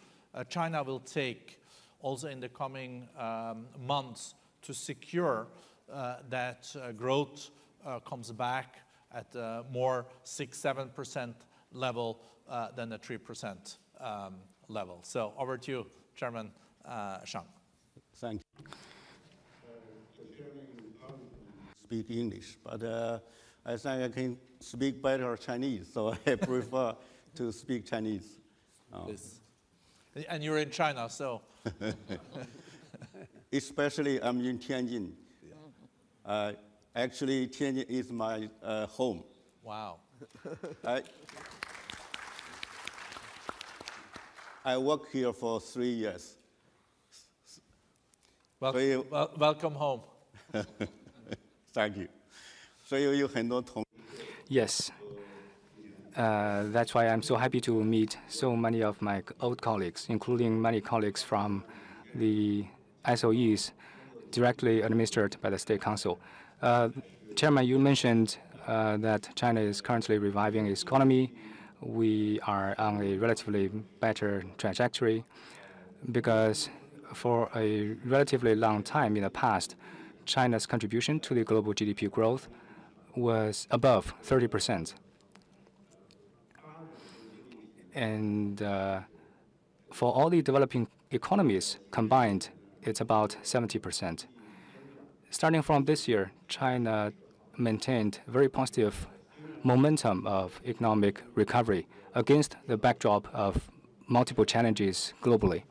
[0.49, 1.59] China will take
[2.01, 5.47] also in the coming um, months to secure
[5.91, 7.49] uh, that uh, growth
[7.85, 8.79] uh, comes back
[9.13, 11.33] at a more 6 7%
[11.71, 12.19] level
[12.75, 14.35] than the 3% um,
[14.67, 14.99] level.
[15.03, 16.51] So over to you, Chairman
[16.85, 17.45] uh, Zhang.
[18.15, 18.65] Thank you.
[21.87, 23.19] Speak English, but uh,
[23.65, 26.93] I think I can speak better Chinese, so I prefer
[27.35, 28.27] to speak Chinese.
[28.91, 29.15] Um,
[30.27, 31.43] and you're in China, so.
[33.53, 35.13] Especially, I'm in Tianjin.
[36.25, 36.51] Uh,
[36.93, 39.23] actually, Tianjin is my uh, home.
[39.63, 39.99] Wow.
[40.85, 41.03] I,
[44.65, 46.35] I worked here for three years.
[48.59, 50.01] Welcome, you, well, welcome home.
[51.77, 52.07] Thank you.
[54.47, 54.89] Yes.
[56.15, 60.59] Uh, that's why I'm so happy to meet so many of my old colleagues, including
[60.59, 61.63] many colleagues from
[62.15, 62.65] the
[63.05, 63.73] SOEs
[64.31, 66.17] directly administered by the State Council.
[66.63, 66.89] Uh,
[67.35, 71.31] Chairman, you mentioned uh, that China is currently reviving its economy
[71.81, 73.67] we are on a relatively
[73.99, 75.23] better trajectory
[76.11, 76.69] because
[77.13, 79.75] for a relatively long time in the past,
[80.27, 82.47] China's contribution to the global GDP growth
[83.15, 84.93] was above 30%.
[87.95, 88.99] And uh,
[89.91, 92.49] for all the developing economies combined,
[92.83, 94.25] it's about 70%.
[95.31, 97.11] Starting from this year, China
[97.57, 99.07] maintained very positive
[99.63, 103.69] momentum of economic recovery against the backdrop of
[104.07, 105.63] multiple challenges globally.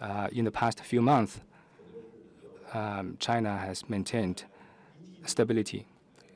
[0.00, 1.40] Uh, in the past few months,
[2.74, 4.44] um, China has maintained
[5.26, 5.86] stability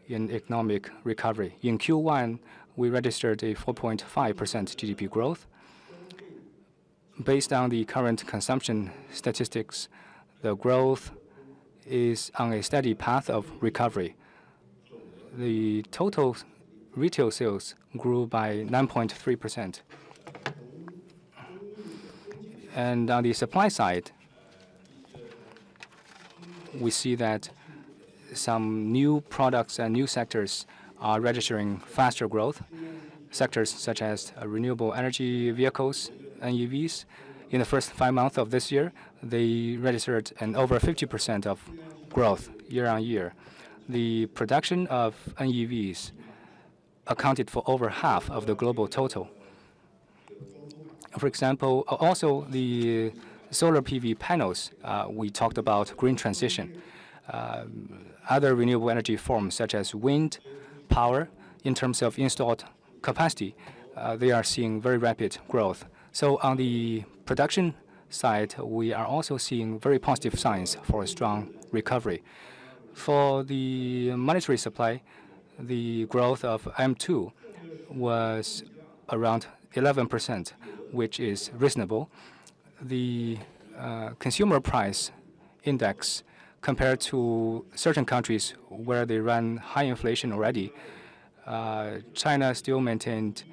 [0.09, 1.57] in economic recovery.
[1.63, 2.39] In Q1,
[2.77, 5.47] we registered a 4.5% GDP growth.
[7.23, 9.89] Based on the current consumption statistics,
[10.43, 11.11] the growth
[11.87, 14.17] is on a steady path of recovery
[15.37, 16.37] the total
[16.95, 19.81] retail sales grew by 9.3%.
[22.75, 24.11] And on the supply side,
[26.81, 27.51] we see that
[28.35, 30.67] some new products and new sectors
[31.01, 32.63] are registering faster growth.
[33.31, 36.11] Sectors such as uh, renewable energy vehicles,
[36.43, 37.05] NEVs,
[37.51, 41.61] in the first five months of this year, they registered an over 50% of
[42.11, 43.35] growth year on year
[43.89, 46.13] the production of NEVs
[47.07, 49.29] accounted for over half of the global total.
[51.19, 53.13] For example, uh, also the
[53.57, 56.81] solar PV panels, uh, we talked about green transition.
[57.29, 57.65] Uh,
[58.29, 60.39] other renewable energy forms such as wind
[60.89, 61.29] power,
[61.65, 62.65] in terms of installed
[63.03, 63.57] capacity,
[63.97, 65.87] uh, they are seeing very rapid growth.
[66.13, 67.75] So on the production
[68.11, 72.23] side, we are also seeing very positive signs for a strong recovery.
[72.93, 75.03] For the monetary supply,
[75.59, 77.33] the growth of M2
[77.91, 78.65] was
[79.11, 80.53] around 11%,
[80.93, 82.11] which is reasonable.
[82.81, 83.39] The
[83.79, 85.11] uh, consumer price
[85.65, 86.23] index
[86.61, 90.73] compared to certain countries where they run high inflation already,
[91.47, 93.45] uh, China still maintained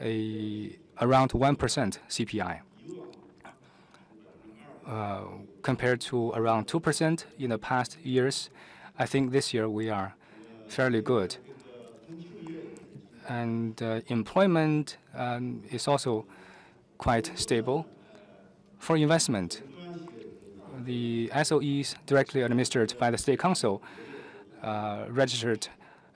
[0.00, 2.60] a around 1% CPI.
[4.86, 5.22] Uh,
[5.62, 8.50] compared to around 2% in the past years,
[8.98, 10.14] I think this year we are
[10.68, 11.36] fairly good.
[13.28, 16.24] And uh, employment um, is also
[16.98, 17.86] quite stable.
[18.78, 19.62] For investment,
[20.84, 23.82] the SOEs directly administered by the State Council
[24.62, 25.68] uh, registered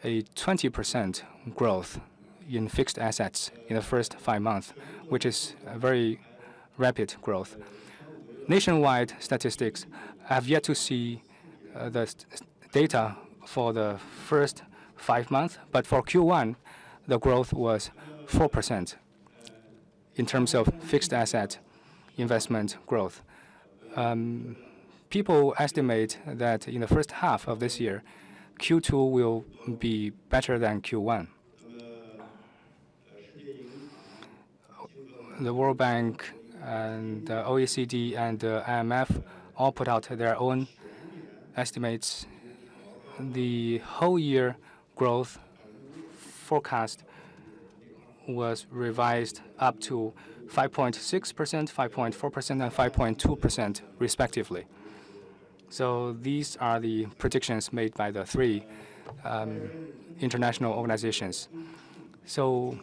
[0.04, 1.22] a 20%
[1.54, 2.00] growth
[2.48, 4.72] in fixed assets in the first five months,
[5.08, 6.20] which is a very
[6.78, 7.56] rapid growth.
[8.48, 9.86] Nationwide statistics
[10.24, 11.22] have yet to see
[11.74, 12.12] uh, the
[12.72, 14.62] data for the first
[14.96, 16.56] five months, but for Q1,
[17.06, 17.90] the growth was
[18.26, 18.96] 4%.
[20.16, 21.58] in terms of fixed asset
[22.20, 23.22] investment growth.
[23.96, 24.56] Um,
[25.10, 28.02] people estimate that in the first half of this year,
[28.58, 29.44] Q2 will
[29.78, 31.28] be better than Q1.
[35.40, 36.30] The World Bank
[36.62, 39.22] and the OECD and the IMF
[39.56, 40.68] all put out their own
[41.56, 42.26] estimates.
[43.18, 44.56] The whole year
[44.96, 45.38] growth
[46.18, 47.04] forecast
[48.28, 50.12] was revised up to
[50.52, 54.66] 5.6%, 5.4%, and 5.2% respectively.
[55.68, 58.66] So these are the predictions made by the three
[59.24, 59.70] um,
[60.20, 61.48] international organizations.
[62.26, 62.78] So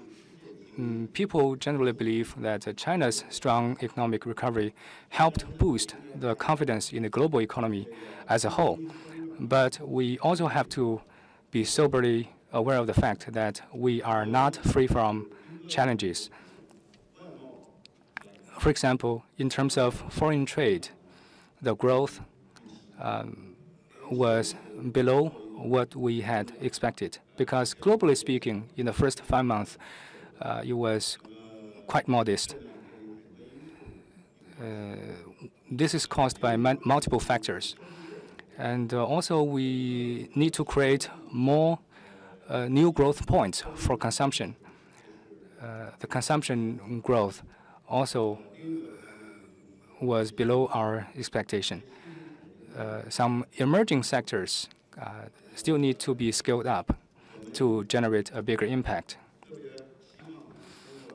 [0.78, 4.74] um, people generally believe that China's strong economic recovery
[5.10, 7.88] helped boost the confidence in the global economy
[8.30, 8.80] as a whole.
[9.40, 11.02] But we also have to
[11.52, 15.30] be soberly aware of the fact that we are not free from
[15.68, 16.30] challenges.
[18.60, 20.90] For example, in terms of foreign trade,
[21.62, 22.22] the growth
[23.00, 23.56] um,
[24.10, 24.56] was
[24.92, 29.78] below what we had expected because globally speaking, in the first five months,
[30.42, 31.18] uh, it was
[31.88, 32.56] quite modest.
[34.60, 34.96] Uh,
[35.72, 37.76] this is caused by multiple factors.
[38.58, 41.80] And uh, also we need to create more
[42.50, 44.56] uh, new growth points for consumption.
[45.62, 47.44] Uh, the consumption growth
[47.88, 48.40] also
[50.02, 51.84] was below our expectation.
[52.78, 54.70] Uh, some emerging sectors
[55.02, 55.26] uh,
[55.56, 56.96] still need to be scaled up
[57.54, 59.18] to generate a bigger impact.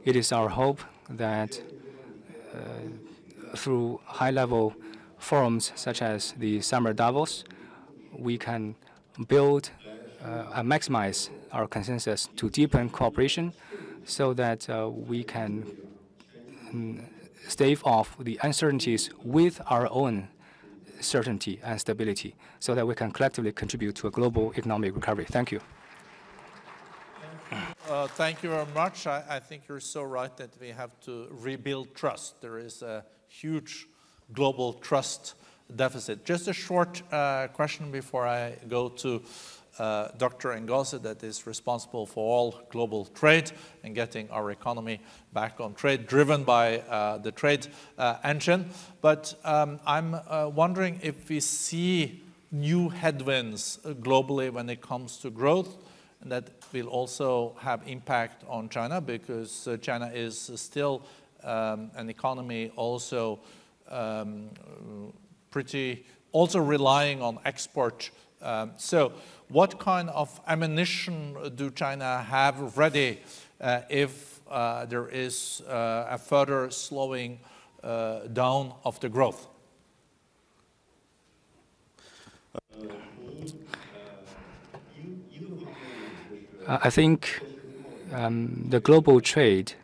[0.05, 1.63] It is our hope that
[2.53, 4.75] uh, through high-level
[5.19, 7.45] forums such as the Summer Davos,
[8.13, 8.75] we can
[9.29, 9.71] build
[10.25, 13.53] and maximize our consensus to deepen cooperation
[14.05, 14.69] so that
[15.07, 15.65] we can
[17.49, 20.29] stave off the uncertainties with our own
[21.01, 25.25] certainty and stability so that we can collectively contribute to a global economic recovery.
[25.25, 25.61] Thank you.
[27.89, 29.07] Uh, thank you very much.
[29.07, 32.41] I, I, think you're so right that we have to rebuild trust.
[32.41, 33.87] There is a huge
[34.33, 35.35] global trust
[35.75, 36.25] deficit.
[36.25, 39.23] Just a short uh, question before I go to
[39.79, 40.51] uh, Dr.
[40.51, 43.53] Ngozi that is responsible for all global trade
[43.83, 45.01] and getting our economy
[45.33, 47.67] back on trade, driven by uh, the trade
[47.99, 48.67] uh, engine.
[49.01, 55.31] But um, I'm uh, wondering if we see new headwinds globally when it comes to
[55.31, 55.77] growth,
[56.21, 61.03] and that will also have impact on China because uh, China is still
[61.43, 63.41] um, an economy also
[63.91, 64.51] um,
[65.51, 68.11] pretty, also relying on export.
[68.43, 69.13] Um, so
[69.49, 73.21] what kind of ammunition do China have ready
[73.61, 77.39] uh, if uh, there is uh, a further slowing
[77.83, 79.47] uh, down of the growth?
[86.67, 87.41] I think
[88.13, 89.75] um, the global trade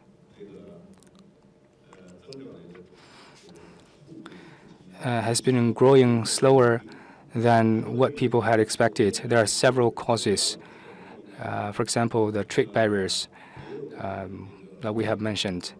[5.02, 6.82] uh, has been growing slower
[7.42, 9.20] than what people had expected.
[9.24, 10.58] There are several causes.
[11.42, 13.28] Uh, for example, the trade barriers
[13.98, 14.48] um,
[14.80, 15.72] that we have mentioned,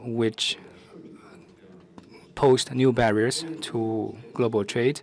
[0.00, 0.58] which
[2.34, 5.02] posed new barriers to global trade.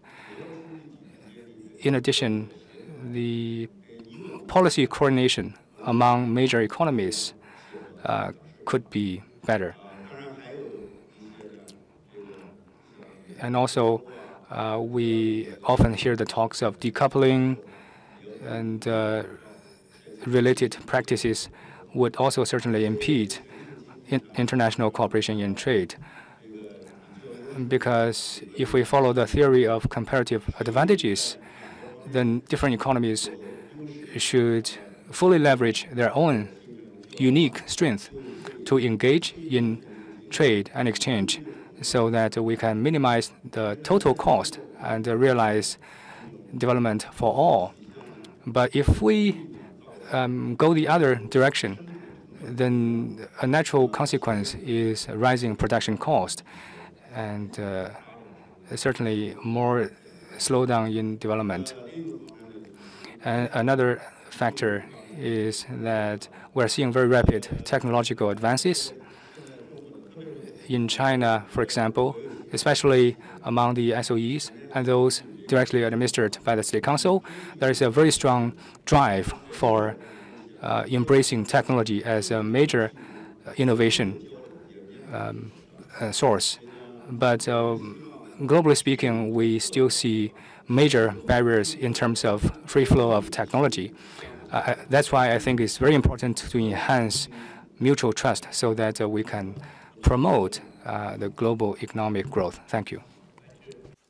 [1.80, 2.50] In addition,
[3.12, 3.70] the
[4.48, 5.54] policy coordination
[5.86, 7.34] among major economies
[8.06, 8.32] uh,
[8.66, 9.76] could be better.
[13.40, 14.02] And also,
[14.50, 17.58] uh, we often hear the talks of decoupling
[18.46, 19.24] and uh,
[20.26, 21.50] related practices
[21.94, 23.38] would also certainly impede
[24.10, 25.96] in international cooperation in trade.
[27.68, 31.38] Because if we follow the theory of comparative advantages,
[32.06, 33.30] then different economies
[34.16, 34.70] should
[35.12, 36.50] fully leverage their own
[37.18, 38.10] unique strength
[38.66, 39.84] to engage in
[40.30, 41.42] trade and exchange
[41.82, 45.78] so that we can minimize the total cost and realize
[46.58, 47.74] development for all.
[48.46, 49.48] But if we
[50.12, 51.88] um, go the other direction,
[52.42, 56.44] then a natural consequence is rising production cost
[57.14, 57.90] and uh,
[58.76, 59.92] certainly more
[60.38, 61.74] slowdown in development.
[63.26, 64.86] And another factor
[65.18, 68.94] is that we're seeing very rapid technological advances
[70.68, 72.16] in China, for example,
[72.54, 77.24] especially among the SOEs and those directly administered by the State Council,
[77.56, 78.54] there is a very strong
[78.86, 79.96] drive for
[80.62, 82.92] uh, embracing technology as a major
[83.46, 84.22] uh, innovation
[85.14, 85.52] um,
[86.00, 86.60] uh, source.
[87.10, 87.78] But uh,
[88.42, 90.34] globally speaking, we still see
[90.68, 93.94] major barriers in terms of free flow of technology.
[94.52, 97.28] Uh, that's why I think it's very important to enhance
[97.80, 99.56] mutual trust so that uh, we can
[100.02, 102.60] promote uh, the global economic growth.
[102.68, 103.02] Thank you.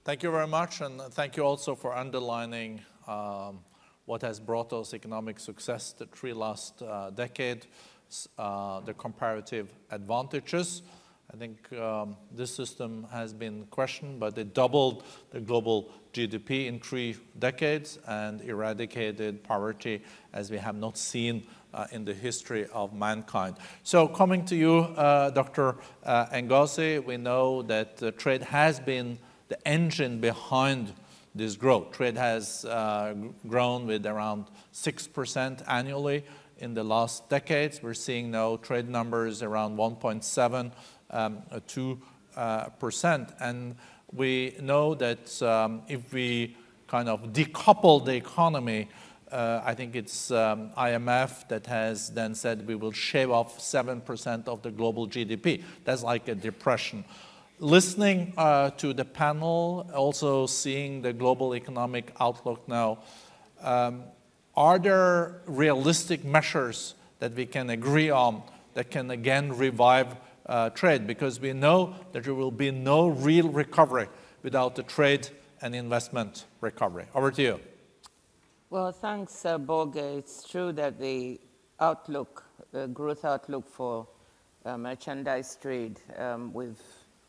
[0.04, 3.60] Thank you very much, and thank you also for underlining um,
[4.06, 7.68] what has brought us economic success the three last uh, decades,
[8.38, 10.82] uh, the comparative advantages.
[11.34, 16.80] I think um, this system has been questioned, but it doubled the global GDP in
[16.80, 21.46] three decades and eradicated poverty as we have not seen
[21.78, 23.56] uh, in the history of mankind.
[23.84, 25.76] So coming to you, uh, Dr.
[26.04, 30.94] Uh, Ngozi, we know that trade has been the engine behind
[31.36, 31.92] this growth.
[31.92, 33.14] Trade has uh,
[33.48, 36.26] grown with around 6% annually
[36.58, 37.82] in the last decades.
[37.84, 40.72] We're seeing now trade numbers around 1.7
[41.12, 42.00] um, 2%.
[42.36, 43.76] Uh, and
[44.12, 46.56] we know that um, if we
[46.88, 48.88] kind of decouple the economy,
[49.32, 54.48] uh, I think it's um, IMF that has then said we will shave off 7%
[54.48, 55.64] of the global GDP.
[55.84, 57.04] That's like a depression.
[57.60, 63.00] Listening uh, to the panel, also seeing the global economic outlook now,
[63.62, 64.04] um,
[64.56, 68.44] are there realistic measures that we can agree on
[68.76, 70.16] that can again revive
[70.46, 74.08] uh, trade because we know that there will be no real recovery
[74.44, 75.28] without the trade
[75.62, 77.06] and investment recovery.
[77.14, 77.60] Over to you.
[78.70, 80.18] Well, thanks, uh, Børge.
[80.18, 81.40] It's true that the
[81.80, 82.44] outlook,
[82.74, 84.06] the growth outlook for
[84.66, 86.82] uh, merchandise trade, um, we've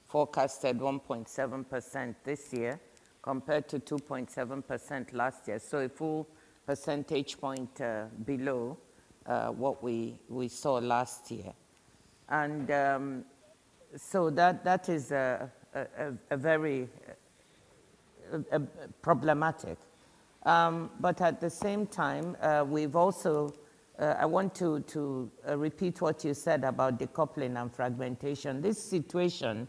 [0.08, 2.80] forecasted 1.7% this year
[3.22, 5.60] compared to 2.7% last year.
[5.60, 6.26] So a full
[6.66, 8.76] percentage point uh, below
[9.24, 11.52] uh, what we, we saw last year.
[12.28, 13.24] And um,
[13.96, 16.88] so that, that is a, a, a very
[18.50, 18.58] a,
[19.02, 19.78] problematic.
[20.44, 23.54] Um, but at the same time, uh, we've also,
[23.98, 28.60] uh, I want to, to uh, repeat what you said about decoupling and fragmentation.
[28.60, 29.68] This situation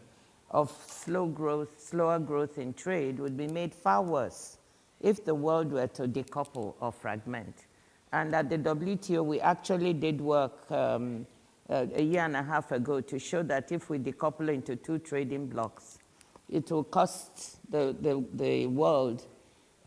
[0.50, 4.58] of slow growth, slower growth in trade would be made far worse
[5.00, 7.66] if the world were to decouple or fragment.
[8.12, 11.26] And at the WTO, we actually did work um,
[11.68, 14.98] uh, a year and a half ago to show that if we decouple into two
[14.98, 15.98] trading blocks,
[16.48, 19.26] it will cost the, the, the world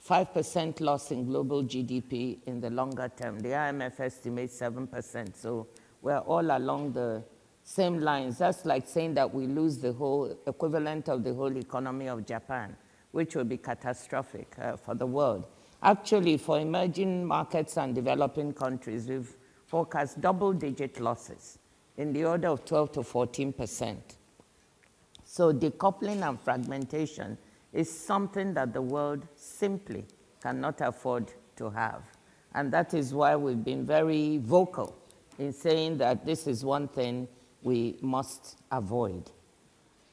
[0.08, 3.40] 5% loss in global GDP in the longer term.
[3.40, 5.36] The IMF estimates 7%.
[5.36, 5.68] So
[6.02, 7.24] we're all along the
[7.64, 8.40] same lines.
[8.40, 12.76] That's like saying that we lose the whole equivalent of the whole economy of Japan,
[13.12, 15.48] which would be catastrophic uh, for the world.
[15.82, 19.36] Actually, for emerging markets and developing countries, we've
[19.68, 21.60] forecast double digit losses
[21.98, 24.18] in the order of 12 to 14 percent.
[25.24, 27.38] So decoupling and fragmentation
[27.74, 30.06] is something that the world simply
[30.42, 32.04] cannot afford to have.
[32.54, 34.96] And that is why we've been very vocal
[35.40, 37.28] in saying that this is one thing
[37.64, 39.32] we must avoid.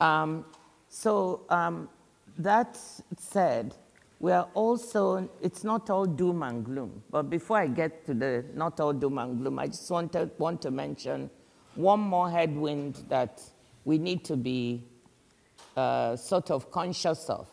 [0.01, 0.47] Um,
[0.89, 1.89] so um,
[2.39, 2.79] that
[3.19, 3.75] said,
[4.19, 7.03] we are also, it's not all doom and gloom.
[7.11, 10.63] But before I get to the not all doom and gloom, I just wanted, want
[10.63, 11.31] to mention
[11.75, 13.43] one more headwind that
[13.85, 14.85] we need to be
[15.81, 17.49] uh, sort of conscious of.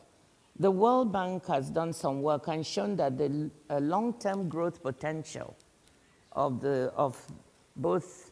[0.59, 5.55] The World Bank has done some work and shown that the uh, long-term growth potential
[6.31, 7.15] of, the, of
[7.75, 8.31] both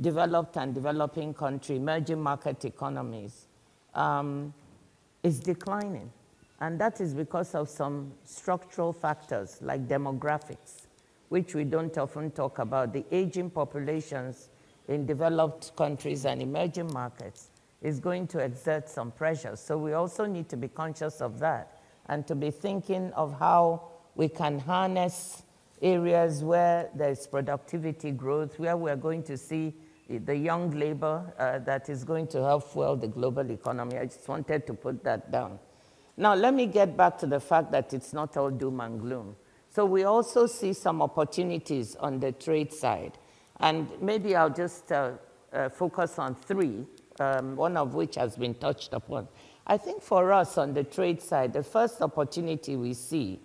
[0.00, 3.46] developed and developing country, emerging market economies,
[3.94, 4.54] um,
[5.22, 6.10] is declining.
[6.60, 10.86] And that is because of some structural factors like demographics,
[11.28, 12.92] which we don't often talk about.
[12.92, 14.48] The aging populations
[14.88, 17.48] in developed countries and emerging markets
[17.84, 19.54] is going to exert some pressure.
[19.54, 23.88] So we also need to be conscious of that and to be thinking of how
[24.16, 25.42] we can harness
[25.82, 29.74] areas where there's productivity growth, where we're going to see
[30.08, 33.98] the young labor uh, that is going to help fuel the global economy.
[33.98, 35.58] I just wanted to put that down.
[36.16, 39.36] Now, let me get back to the fact that it's not all doom and gloom.
[39.68, 43.18] So we also see some opportunities on the trade side.
[43.60, 45.12] And maybe I'll just uh,
[45.52, 46.86] uh, focus on three,
[47.20, 49.28] um, one of which has been touched upon.
[49.66, 53.40] I think for us on the trade side, the first opportunity we see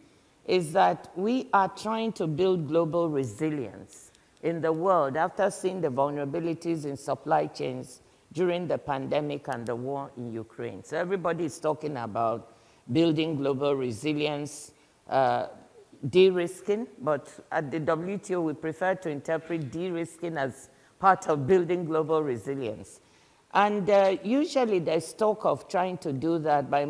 [0.46, 4.12] is that we are trying to build global resilience
[4.42, 8.02] in the world after seeing the vulnerabilities in supply chains
[8.34, 10.84] during the pandemic and the war in Ukraine.
[10.84, 12.56] So everybody is talking about
[12.92, 14.72] building global resilience,
[15.10, 15.48] uh,
[16.10, 22.24] de-risking, but at the WTO, we prefer to interpret de-risking as part of building global
[22.24, 23.02] resilience.
[23.54, 26.88] And uh, usually there's talk of trying to do that by,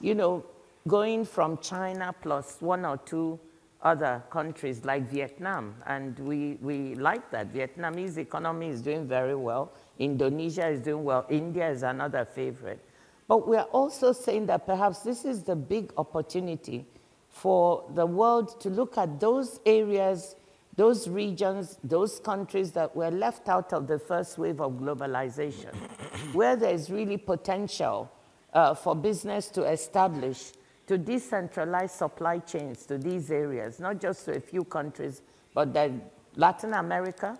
[0.00, 0.44] you know,
[0.88, 3.38] going from China plus one or two
[3.82, 5.74] other countries like Vietnam.
[5.86, 7.52] And we, we like that.
[7.52, 9.72] Vietnamese economy is doing very well.
[9.98, 11.26] Indonesia is doing well.
[11.28, 12.80] India is another favorite.
[13.28, 16.84] But we're also saying that perhaps this is the big opportunity
[17.28, 20.36] for the world to look at those areas,
[20.76, 25.74] those regions, those countries that were left out of the first wave of globalization,
[26.32, 28.10] where there is really potential
[28.52, 30.52] uh, for business to establish,
[30.86, 35.22] to decentralize supply chains to these areas, not just to a few countries,
[35.54, 36.02] but then
[36.36, 37.38] Latin America.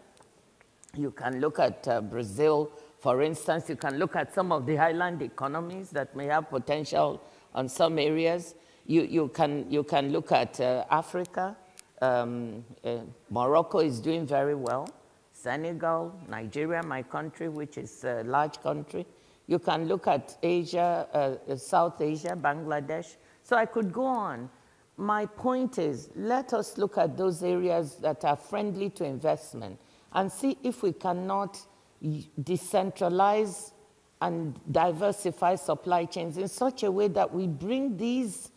[0.95, 2.71] You can look at uh, Brazil,
[3.01, 3.69] for instance.
[3.69, 7.23] You can look at some of the island economies that may have potential
[7.55, 8.55] on some areas.
[8.87, 11.57] You, you, can, you can look at uh, Africa.
[12.03, 12.97] Um, uh,
[13.31, 14.89] Morocco is doing very well.
[15.33, 19.07] Senegal, Nigeria, my country, which is a large country.
[19.47, 21.07] You can look at Asia,
[21.49, 23.15] uh, South Asia, Bangladesh.
[23.45, 24.51] So I could go on.
[24.97, 29.79] My point is, let us look at those areas that are friendly to investment
[30.13, 31.57] and see if we cannot
[32.03, 33.73] decentralize
[34.21, 38.51] and diversify supply chains in such a way that we bring these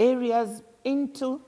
[0.00, 1.40] areas into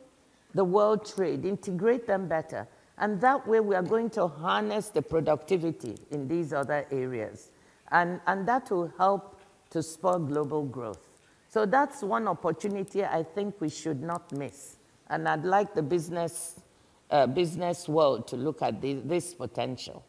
[0.55, 2.67] the world trade, integrate them better.
[2.99, 7.51] And that way we are going to harness the productivity in these other areas.
[7.91, 9.41] And, and that will help
[9.71, 11.01] to spur global growth.
[11.49, 14.77] So that's one opportunity I think we should not miss.
[15.09, 16.61] And I'd like the business,
[17.11, 20.05] uh, business world to look at the, this potential.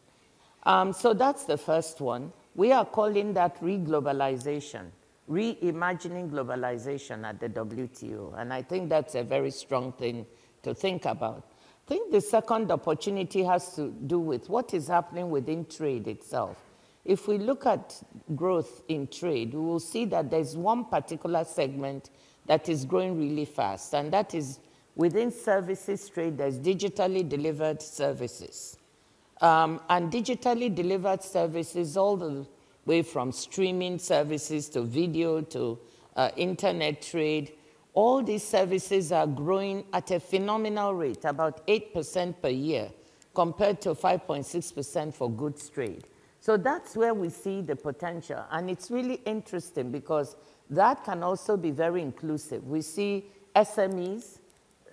[0.64, 2.32] Um, so that's the first one.
[2.56, 4.86] We are calling that reglobalization
[5.30, 8.40] reimagining globalization at the WTO.
[8.40, 10.26] And I think that's a very strong thing
[10.64, 11.52] to think about.
[11.86, 16.58] I think the second opportunity has to do with what is happening within trade itself.
[17.04, 18.02] If we look at
[18.36, 22.10] growth in trade, we will see that there's one particular segment
[22.48, 24.60] that is growing really fast, and that is
[24.96, 28.78] within services trade, there's digitally delivered services.
[29.42, 32.48] Um, and digitally delivered services, all the
[32.86, 35.80] way from streaming services to video to
[36.16, 37.54] uh, internet trade.
[37.94, 42.92] All these services are growing at a phenomenal rate, about 8% per year,
[43.34, 46.06] compared to 5.6% for goods trade.
[46.40, 48.46] So that's where we see the potential.
[48.52, 50.36] And it's really interesting because
[50.70, 52.68] that can also be very inclusive.
[52.68, 53.26] We see
[53.56, 54.40] SMEs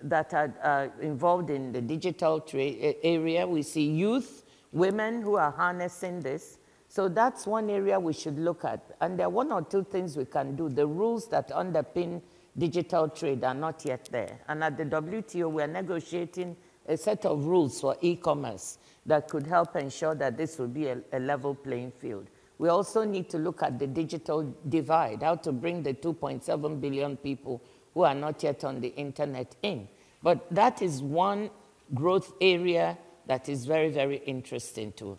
[0.01, 3.45] that are uh, involved in the digital trade area.
[3.45, 6.57] We see youth, women who are harnessing this.
[6.93, 8.95] So that's one area we should look at.
[9.01, 10.69] And there are one or two things we can do.
[10.69, 12.21] The rules that underpin
[12.55, 14.39] digital trade are not yet there.
[14.47, 16.55] And at the WTO, we're negotiating
[16.87, 18.77] a set of rules for e-commerce
[19.07, 22.27] that could help ensure that this will be a, a, level playing field.
[22.59, 27.17] We also need to look at the digital divide, how to bring the 2.7 billion
[27.17, 27.63] people
[27.95, 29.87] who are not yet on the internet in.
[30.21, 31.49] But that is one
[31.95, 35.17] growth area that is very, very interesting to,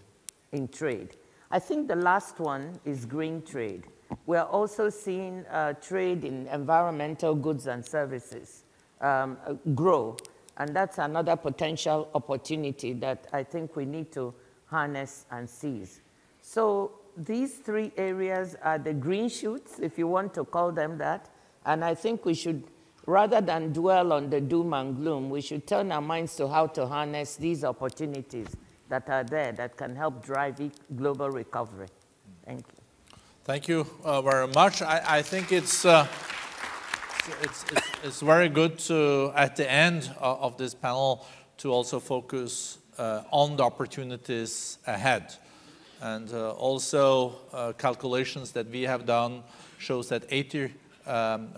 [0.53, 1.16] in trade.
[1.51, 3.84] I think the last one is green trade.
[4.26, 8.64] We're also seeing uh, trade in environmental goods and services
[9.01, 10.16] um, uh, grow,
[10.57, 14.34] and that's another potential opportunity that I think we need to
[14.66, 16.01] harness and seize.
[16.40, 21.28] So these three areas are the green shoots, if you want to call them that,
[21.66, 22.64] and I think we should,
[23.07, 26.66] rather than dwell on the doom and gloom, we should turn our minds to how
[26.68, 28.49] to harness these opportunities
[28.89, 30.61] that are there that can help drive
[30.97, 31.89] global recovery.
[32.45, 32.85] Thank you.
[33.45, 34.82] Thank you uh, very much.
[34.82, 36.07] I, I think it's, uh,
[37.43, 41.26] it's, it's, it's, very good to, at the end of this panel,
[41.59, 45.35] to also focus uh, on the opportunities ahead.
[46.01, 49.43] And uh, also uh, calculations that we have done
[49.78, 50.70] shows that 80%
[51.07, 51.49] um,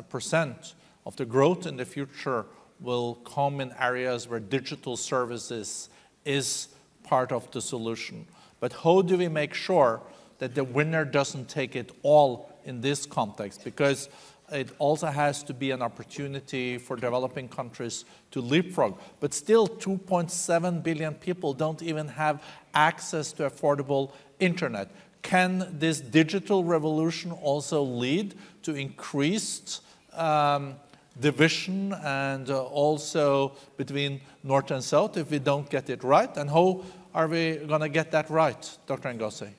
[1.05, 2.47] of the growth in the future
[2.81, 5.89] will come in areas where digital services
[6.25, 6.69] is
[7.07, 8.27] part of the solution.
[8.61, 10.01] But how do we make sure
[10.39, 13.65] that the winner doesn't take it all in this context?
[13.65, 14.09] Because
[14.53, 18.99] it also has to be an opportunity for developing countries to leapfrog.
[19.21, 22.43] But still, 2.7 billion people don't even have
[22.75, 24.91] access to affordable internet.
[25.23, 29.83] Can this digital revolution also lead to increased
[30.13, 30.77] um,
[31.21, 36.35] division and uh, also between North and South if we don't get it right?
[36.37, 36.85] And how
[37.17, 39.13] are we going to get that right, Dr.
[39.13, 39.51] Ngozi?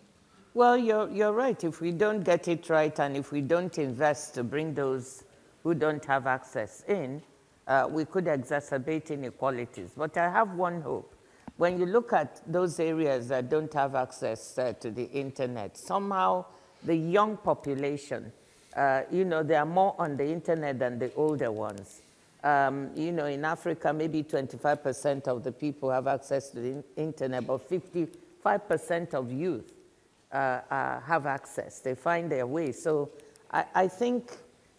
[0.53, 1.61] Well, you're, you're right.
[1.63, 5.23] If we don't get it right and if we don't invest to bring those
[5.63, 7.21] who don't have access in,
[7.67, 9.91] uh, we could exacerbate inequalities.
[9.97, 11.13] But I have one hope.
[11.57, 16.45] when you look at those areas that don't have access uh, to the internet, somehow
[16.83, 18.31] the young population,
[18.75, 22.03] uh, you know, they are more on the internet than the older ones.
[22.43, 27.47] Um, you know, in Africa, maybe 25% of the people have access to the internet,
[27.47, 29.73] but 55% of youth
[30.31, 31.79] uh, uh, have access.
[31.79, 32.71] They find their way.
[32.71, 33.11] So
[33.51, 34.31] I, I think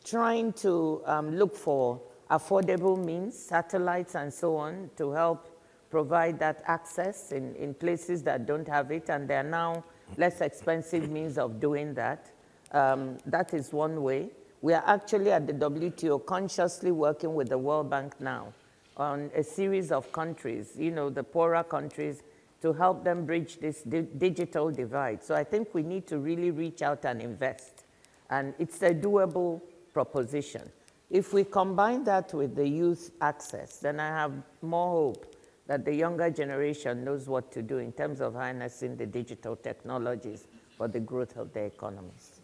[0.04, 2.00] trying to um, look for
[2.30, 5.58] affordable means, satellites and so on, to help
[5.90, 9.84] provide that access in, in places that don't have it, and there are now
[10.16, 12.30] less expensive means of doing that.
[12.72, 14.30] Um, that is one way.
[14.60, 18.52] We are actually at the WTO consciously working with the World Bank now
[18.96, 22.22] on a series of countries, you know, the poorer countries,
[22.62, 25.22] to help them bridge this di digital divide.
[25.22, 27.84] So I think we need to really reach out and invest.
[28.30, 29.62] And it's a doable
[29.94, 30.68] proposition.
[31.08, 35.36] If we combine that with the youth access, then I have more hope
[35.68, 40.48] that the younger generation knows what to do in terms of harnessing the digital technologies
[40.76, 42.37] for the growth of their economies.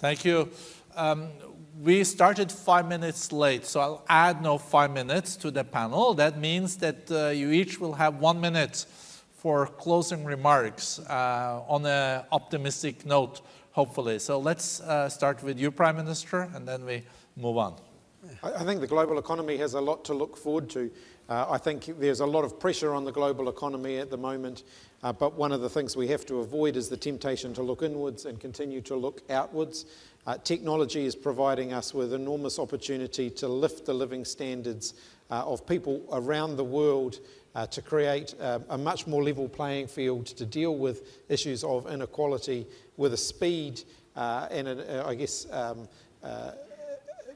[0.00, 0.48] Thank you.
[0.96, 1.28] Um,
[1.78, 6.14] we started five minutes late, so I'll add no five minutes to the panel.
[6.14, 8.86] That means that uh, you each will have one minute
[9.36, 13.42] for closing remarks uh, on an optimistic note,
[13.72, 14.18] hopefully.
[14.18, 17.02] So let's uh, start with you, Prime Minister, and then we
[17.36, 17.74] move on.
[18.42, 20.90] I think the global economy has a lot to look forward to.
[21.28, 24.62] Uh, I think there's a lot of pressure on the global economy at the moment,
[25.02, 27.82] uh, but one of the things we have to avoid is the temptation to look
[27.82, 29.86] inwards and continue to look outwards.
[30.26, 34.92] Uh, technology is providing us with enormous opportunity to lift the living standards
[35.30, 37.20] uh, of people around the world
[37.54, 41.90] uh, to create uh, a much more level playing field to deal with issues of
[41.90, 43.80] inequality with a speed
[44.16, 45.88] uh, and a, I guess um,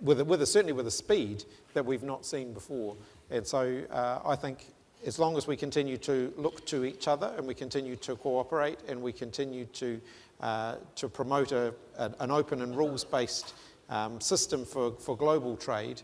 [0.02, 2.96] with, a, with a, certainly with a speed that we've not seen before.
[3.30, 3.82] And so
[4.24, 4.66] I think
[5.06, 8.78] as long as we continue to look to each other and we continue to cooperate
[8.88, 10.00] and we continue to,
[10.40, 13.54] uh, to promote a, an open and rules-based
[13.90, 16.02] um, system for, for global trade,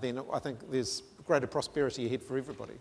[0.00, 2.74] then I think there's greater prosperity ahead for everybody.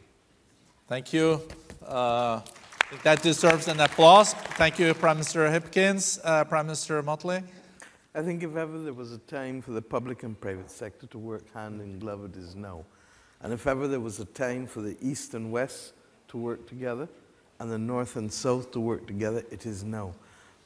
[0.87, 1.41] Thank you.
[1.85, 4.33] Uh, I think that deserves an applause.
[4.33, 6.19] Thank you, Prime Minister Hipkins.
[6.23, 7.43] Uh, Prime Minister Mottley.
[8.13, 11.17] I think if ever there was a time for the public and private sector to
[11.17, 12.85] work hand in glove, it is now.
[13.43, 15.93] And if ever there was a time for the East and West
[16.29, 17.09] to work together
[17.59, 20.13] and the North and South to work together, it is now.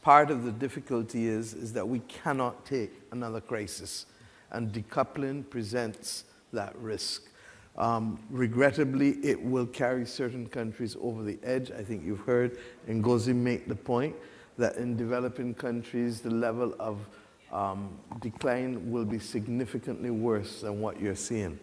[0.03, 4.05] Part of the difficulty is, is that we cannot take another crisis,
[4.51, 6.23] and decoupling presents
[6.53, 7.23] that risk.
[7.77, 11.71] Um, regrettably, it will carry certain countries over the edge.
[11.71, 12.57] I think you've heard
[12.87, 14.15] Ngozi make the point
[14.57, 17.05] that in developing countries, the level of
[17.51, 17.89] um,
[18.21, 21.59] decline will be significantly worse than what you're seeing.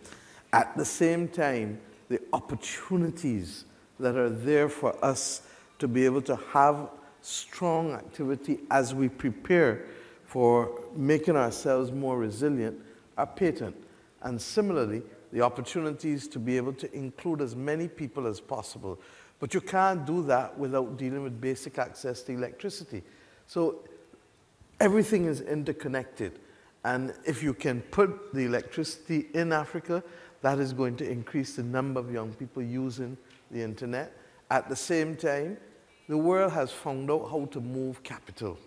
[0.55, 3.65] At the same time, the opportunities
[3.99, 5.43] that are there for us
[5.81, 6.91] to be able to have
[7.23, 9.87] strong activity as we prepare
[10.27, 12.81] for making ourselves more resilient
[13.19, 13.75] are patent.
[14.23, 15.03] And similarly,
[15.33, 19.01] the opportunities to be able to include as many people as possible.
[19.41, 23.03] But you can't do that without dealing with basic access to electricity.
[23.49, 23.81] So
[24.79, 26.39] everything is interconnected.
[26.85, 30.05] And if you can put the electricity in Africa,
[30.45, 33.17] that is going to increase the number of young people using
[33.51, 34.13] the internet.
[34.51, 35.57] At the same time,
[36.07, 38.59] the world has found out how to move capital.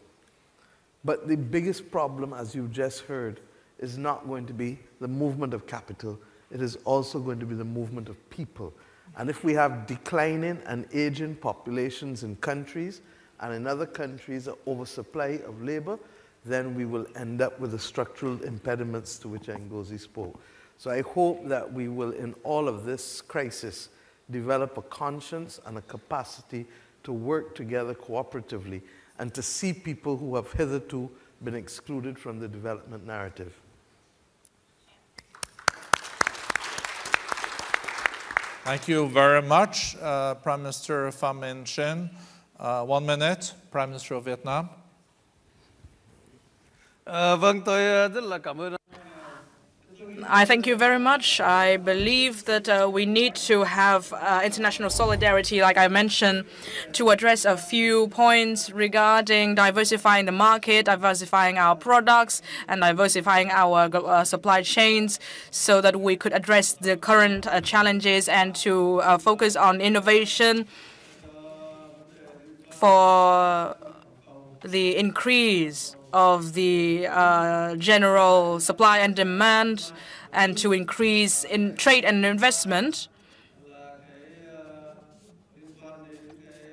[1.05, 3.41] But the biggest problem, as you've just heard,
[3.77, 6.17] is not going to be the movement of capital,
[6.49, 8.73] it is also going to be the movement of people.
[9.15, 13.01] And if we have declining and aging populations in countries,
[13.39, 15.99] and in other countries, an oversupply of labor,
[16.43, 20.39] then we will end up with the structural impediments to which Ngozi spoke.
[20.77, 23.89] So I hope that we will, in all of this crisis,
[24.29, 26.65] develop a conscience and a capacity
[27.03, 28.81] to work together cooperatively
[29.17, 31.09] and to see people who have hitherto
[31.43, 33.53] been excluded from the development narrative.
[38.63, 42.09] Thank you very much, uh, Prime Minister Pham Minh Chinh.
[42.59, 44.69] Uh, one minute, Prime Minister of Vietnam.
[47.05, 48.76] Uh, vâng, tôi rất là cảm ơn
[50.29, 51.39] I thank you very much.
[51.39, 56.45] I believe that uh, we need to have uh, international solidarity, like I mentioned,
[56.93, 63.89] to address a few points regarding diversifying the market, diversifying our products, and diversifying our
[63.93, 65.19] uh, supply chains
[65.49, 70.67] so that we could address the current uh, challenges and to uh, focus on innovation
[72.71, 73.75] for
[74.63, 79.91] the increase of the uh, general supply and demand
[80.31, 83.07] and to increase in trade and investment.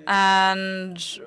[0.07, 1.18] and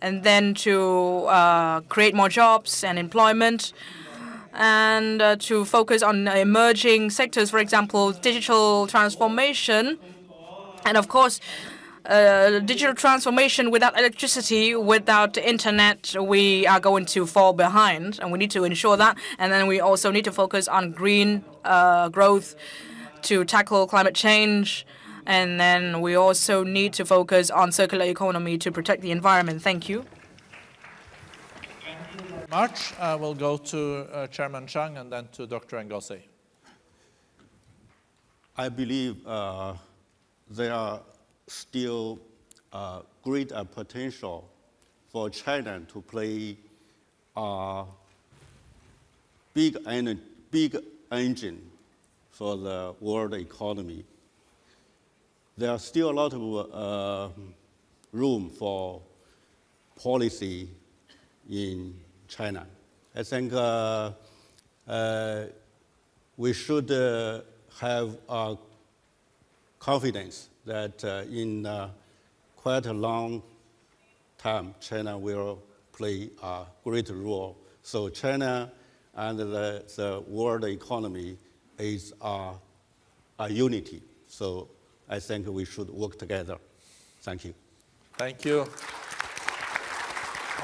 [0.00, 3.72] and then to uh, create more jobs and employment
[4.52, 9.98] and uh, to focus on emerging sectors, for example, digital transformation.
[10.84, 11.40] And of course,
[12.06, 18.38] uh, digital transformation without electricity, without internet, we are going to fall behind, and we
[18.38, 19.16] need to ensure that.
[19.38, 22.56] And then we also need to focus on green uh, growth
[23.22, 24.86] to tackle climate change.
[25.26, 29.62] And then we also need to focus on circular economy to protect the environment.
[29.62, 30.04] Thank you.
[32.50, 32.92] Much.
[32.98, 35.76] Uh, we'll go to uh, Chairman Zhang and then to Dr.
[35.78, 36.20] Ngozi.
[38.56, 39.74] I believe uh,
[40.50, 41.00] there are
[41.46, 42.18] still
[42.72, 44.48] uh, great uh, potential
[45.10, 46.56] for China to play
[47.36, 47.84] a
[49.54, 50.20] big, en-
[50.50, 50.76] big
[51.10, 51.70] engine
[52.30, 54.04] for the world economy.
[55.58, 57.28] There are still a lot of uh,
[58.12, 59.02] room for
[60.02, 60.68] policy
[61.50, 61.94] in
[62.28, 62.66] China.
[63.14, 64.12] I think uh,
[64.88, 65.44] uh,
[66.36, 67.42] we should uh,
[67.78, 68.56] have uh,
[69.78, 71.90] confidence that uh, in uh,
[72.56, 73.42] quite a long
[74.38, 77.56] time, China will play a great role.
[77.82, 78.70] So China
[79.14, 81.36] and the, the world economy
[81.78, 82.52] is a,
[83.38, 84.02] a unity.
[84.26, 84.68] So
[85.08, 86.56] I think we should work together.
[87.20, 87.54] Thank you.
[88.16, 88.66] Thank you.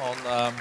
[0.00, 0.54] On, um,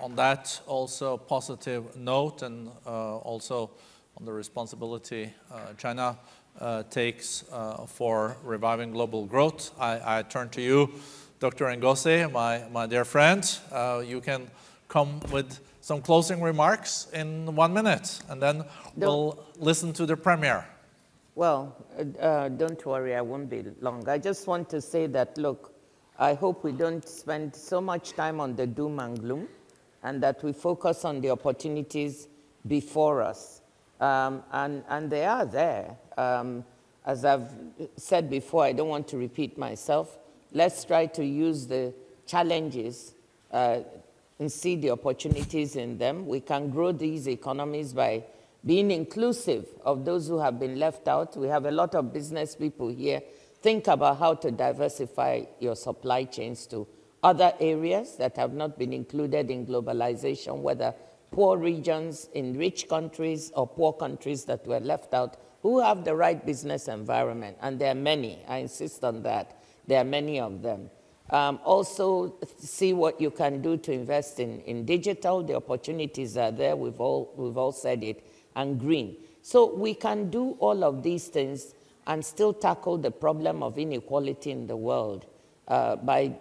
[0.00, 3.70] on that also positive note and uh, also
[4.18, 6.18] on the responsibility uh, China
[6.60, 10.92] uh, takes uh, for reviving global growth, I, I, turn to you,
[11.40, 11.66] Dr.
[11.66, 13.58] Ngozi, my, my dear friend.
[13.70, 14.50] Uh, you can
[14.88, 18.64] come with some closing remarks in one minute, and then
[18.96, 20.64] we'll listen to the premier.
[21.34, 21.74] Well,
[22.20, 24.08] uh, don't worry, I won't be long.
[24.08, 25.72] I just want to say that, look,
[26.18, 29.48] I hope we don't spend so much time on the doom and gloom
[30.02, 32.28] and that we focus on the opportunities
[32.66, 33.62] before us.
[34.00, 35.96] Um, and, and they are there.
[36.16, 36.64] Um,
[37.04, 37.50] as I've
[37.96, 40.18] said before, I don't want to repeat myself.
[40.52, 41.92] Let's try to use the
[42.26, 43.14] challenges
[43.50, 43.80] uh,
[44.38, 46.26] and see the opportunities in them.
[46.26, 48.24] We can grow these economies by
[48.64, 51.36] being inclusive of those who have been left out.
[51.36, 53.20] We have a lot of business people here.
[53.60, 56.86] Think about how to diversify your supply chains to
[57.22, 60.94] other areas that have not been included in globalization, whether
[61.30, 66.14] poor regions in rich countries or poor countries that were left out, who have the
[66.14, 67.56] right business environment.
[67.60, 69.62] And there are many, I insist on that.
[69.86, 70.90] There are many of them.
[71.30, 75.42] Um, also, see what you can do to invest in, in digital.
[75.42, 79.16] The opportunities are there, we've all, we've all said it, and green.
[79.40, 81.74] So we can do all of these things
[82.06, 85.26] and still tackle the problem of inequality in the world
[85.68, 86.34] uh, by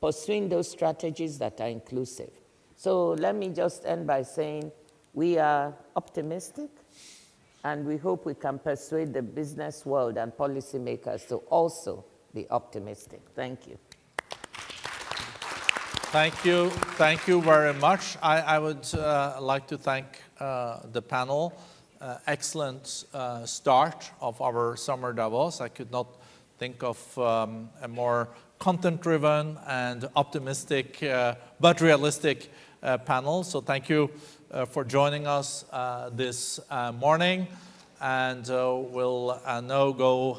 [0.00, 2.30] pursuing those strategies that are inclusive.
[2.76, 4.72] So let me just end by saying
[5.12, 6.70] we are optimistic
[7.64, 12.04] and we hope we can persuade the business world and policymakers to also
[12.34, 13.20] be optimistic.
[13.34, 13.78] Thank you.
[16.12, 16.70] Thank you.
[16.96, 18.16] Thank you very much.
[18.22, 20.06] I, I would uh, like to thank
[20.40, 21.52] uh, the panel.
[22.00, 25.60] Uh, excellent uh, start of our summer Davos.
[25.60, 26.06] I could not
[26.58, 32.50] think of um, a more content-driven and optimistic uh, but realistic
[32.82, 33.44] uh, panel.
[33.44, 34.10] So thank you
[34.52, 37.46] uh, for joining us uh, this uh, morning.
[38.00, 40.38] And uh, we'll now go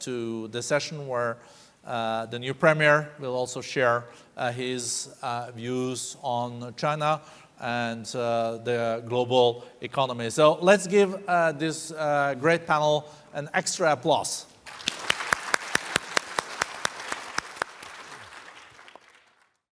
[0.00, 1.38] to the session where
[1.84, 4.04] the new premier will also share
[4.52, 5.08] his
[5.54, 7.22] views on China
[7.60, 10.28] and the global economy.
[10.28, 11.24] So let's give
[11.58, 11.92] this
[12.40, 14.47] great panel an extra applause.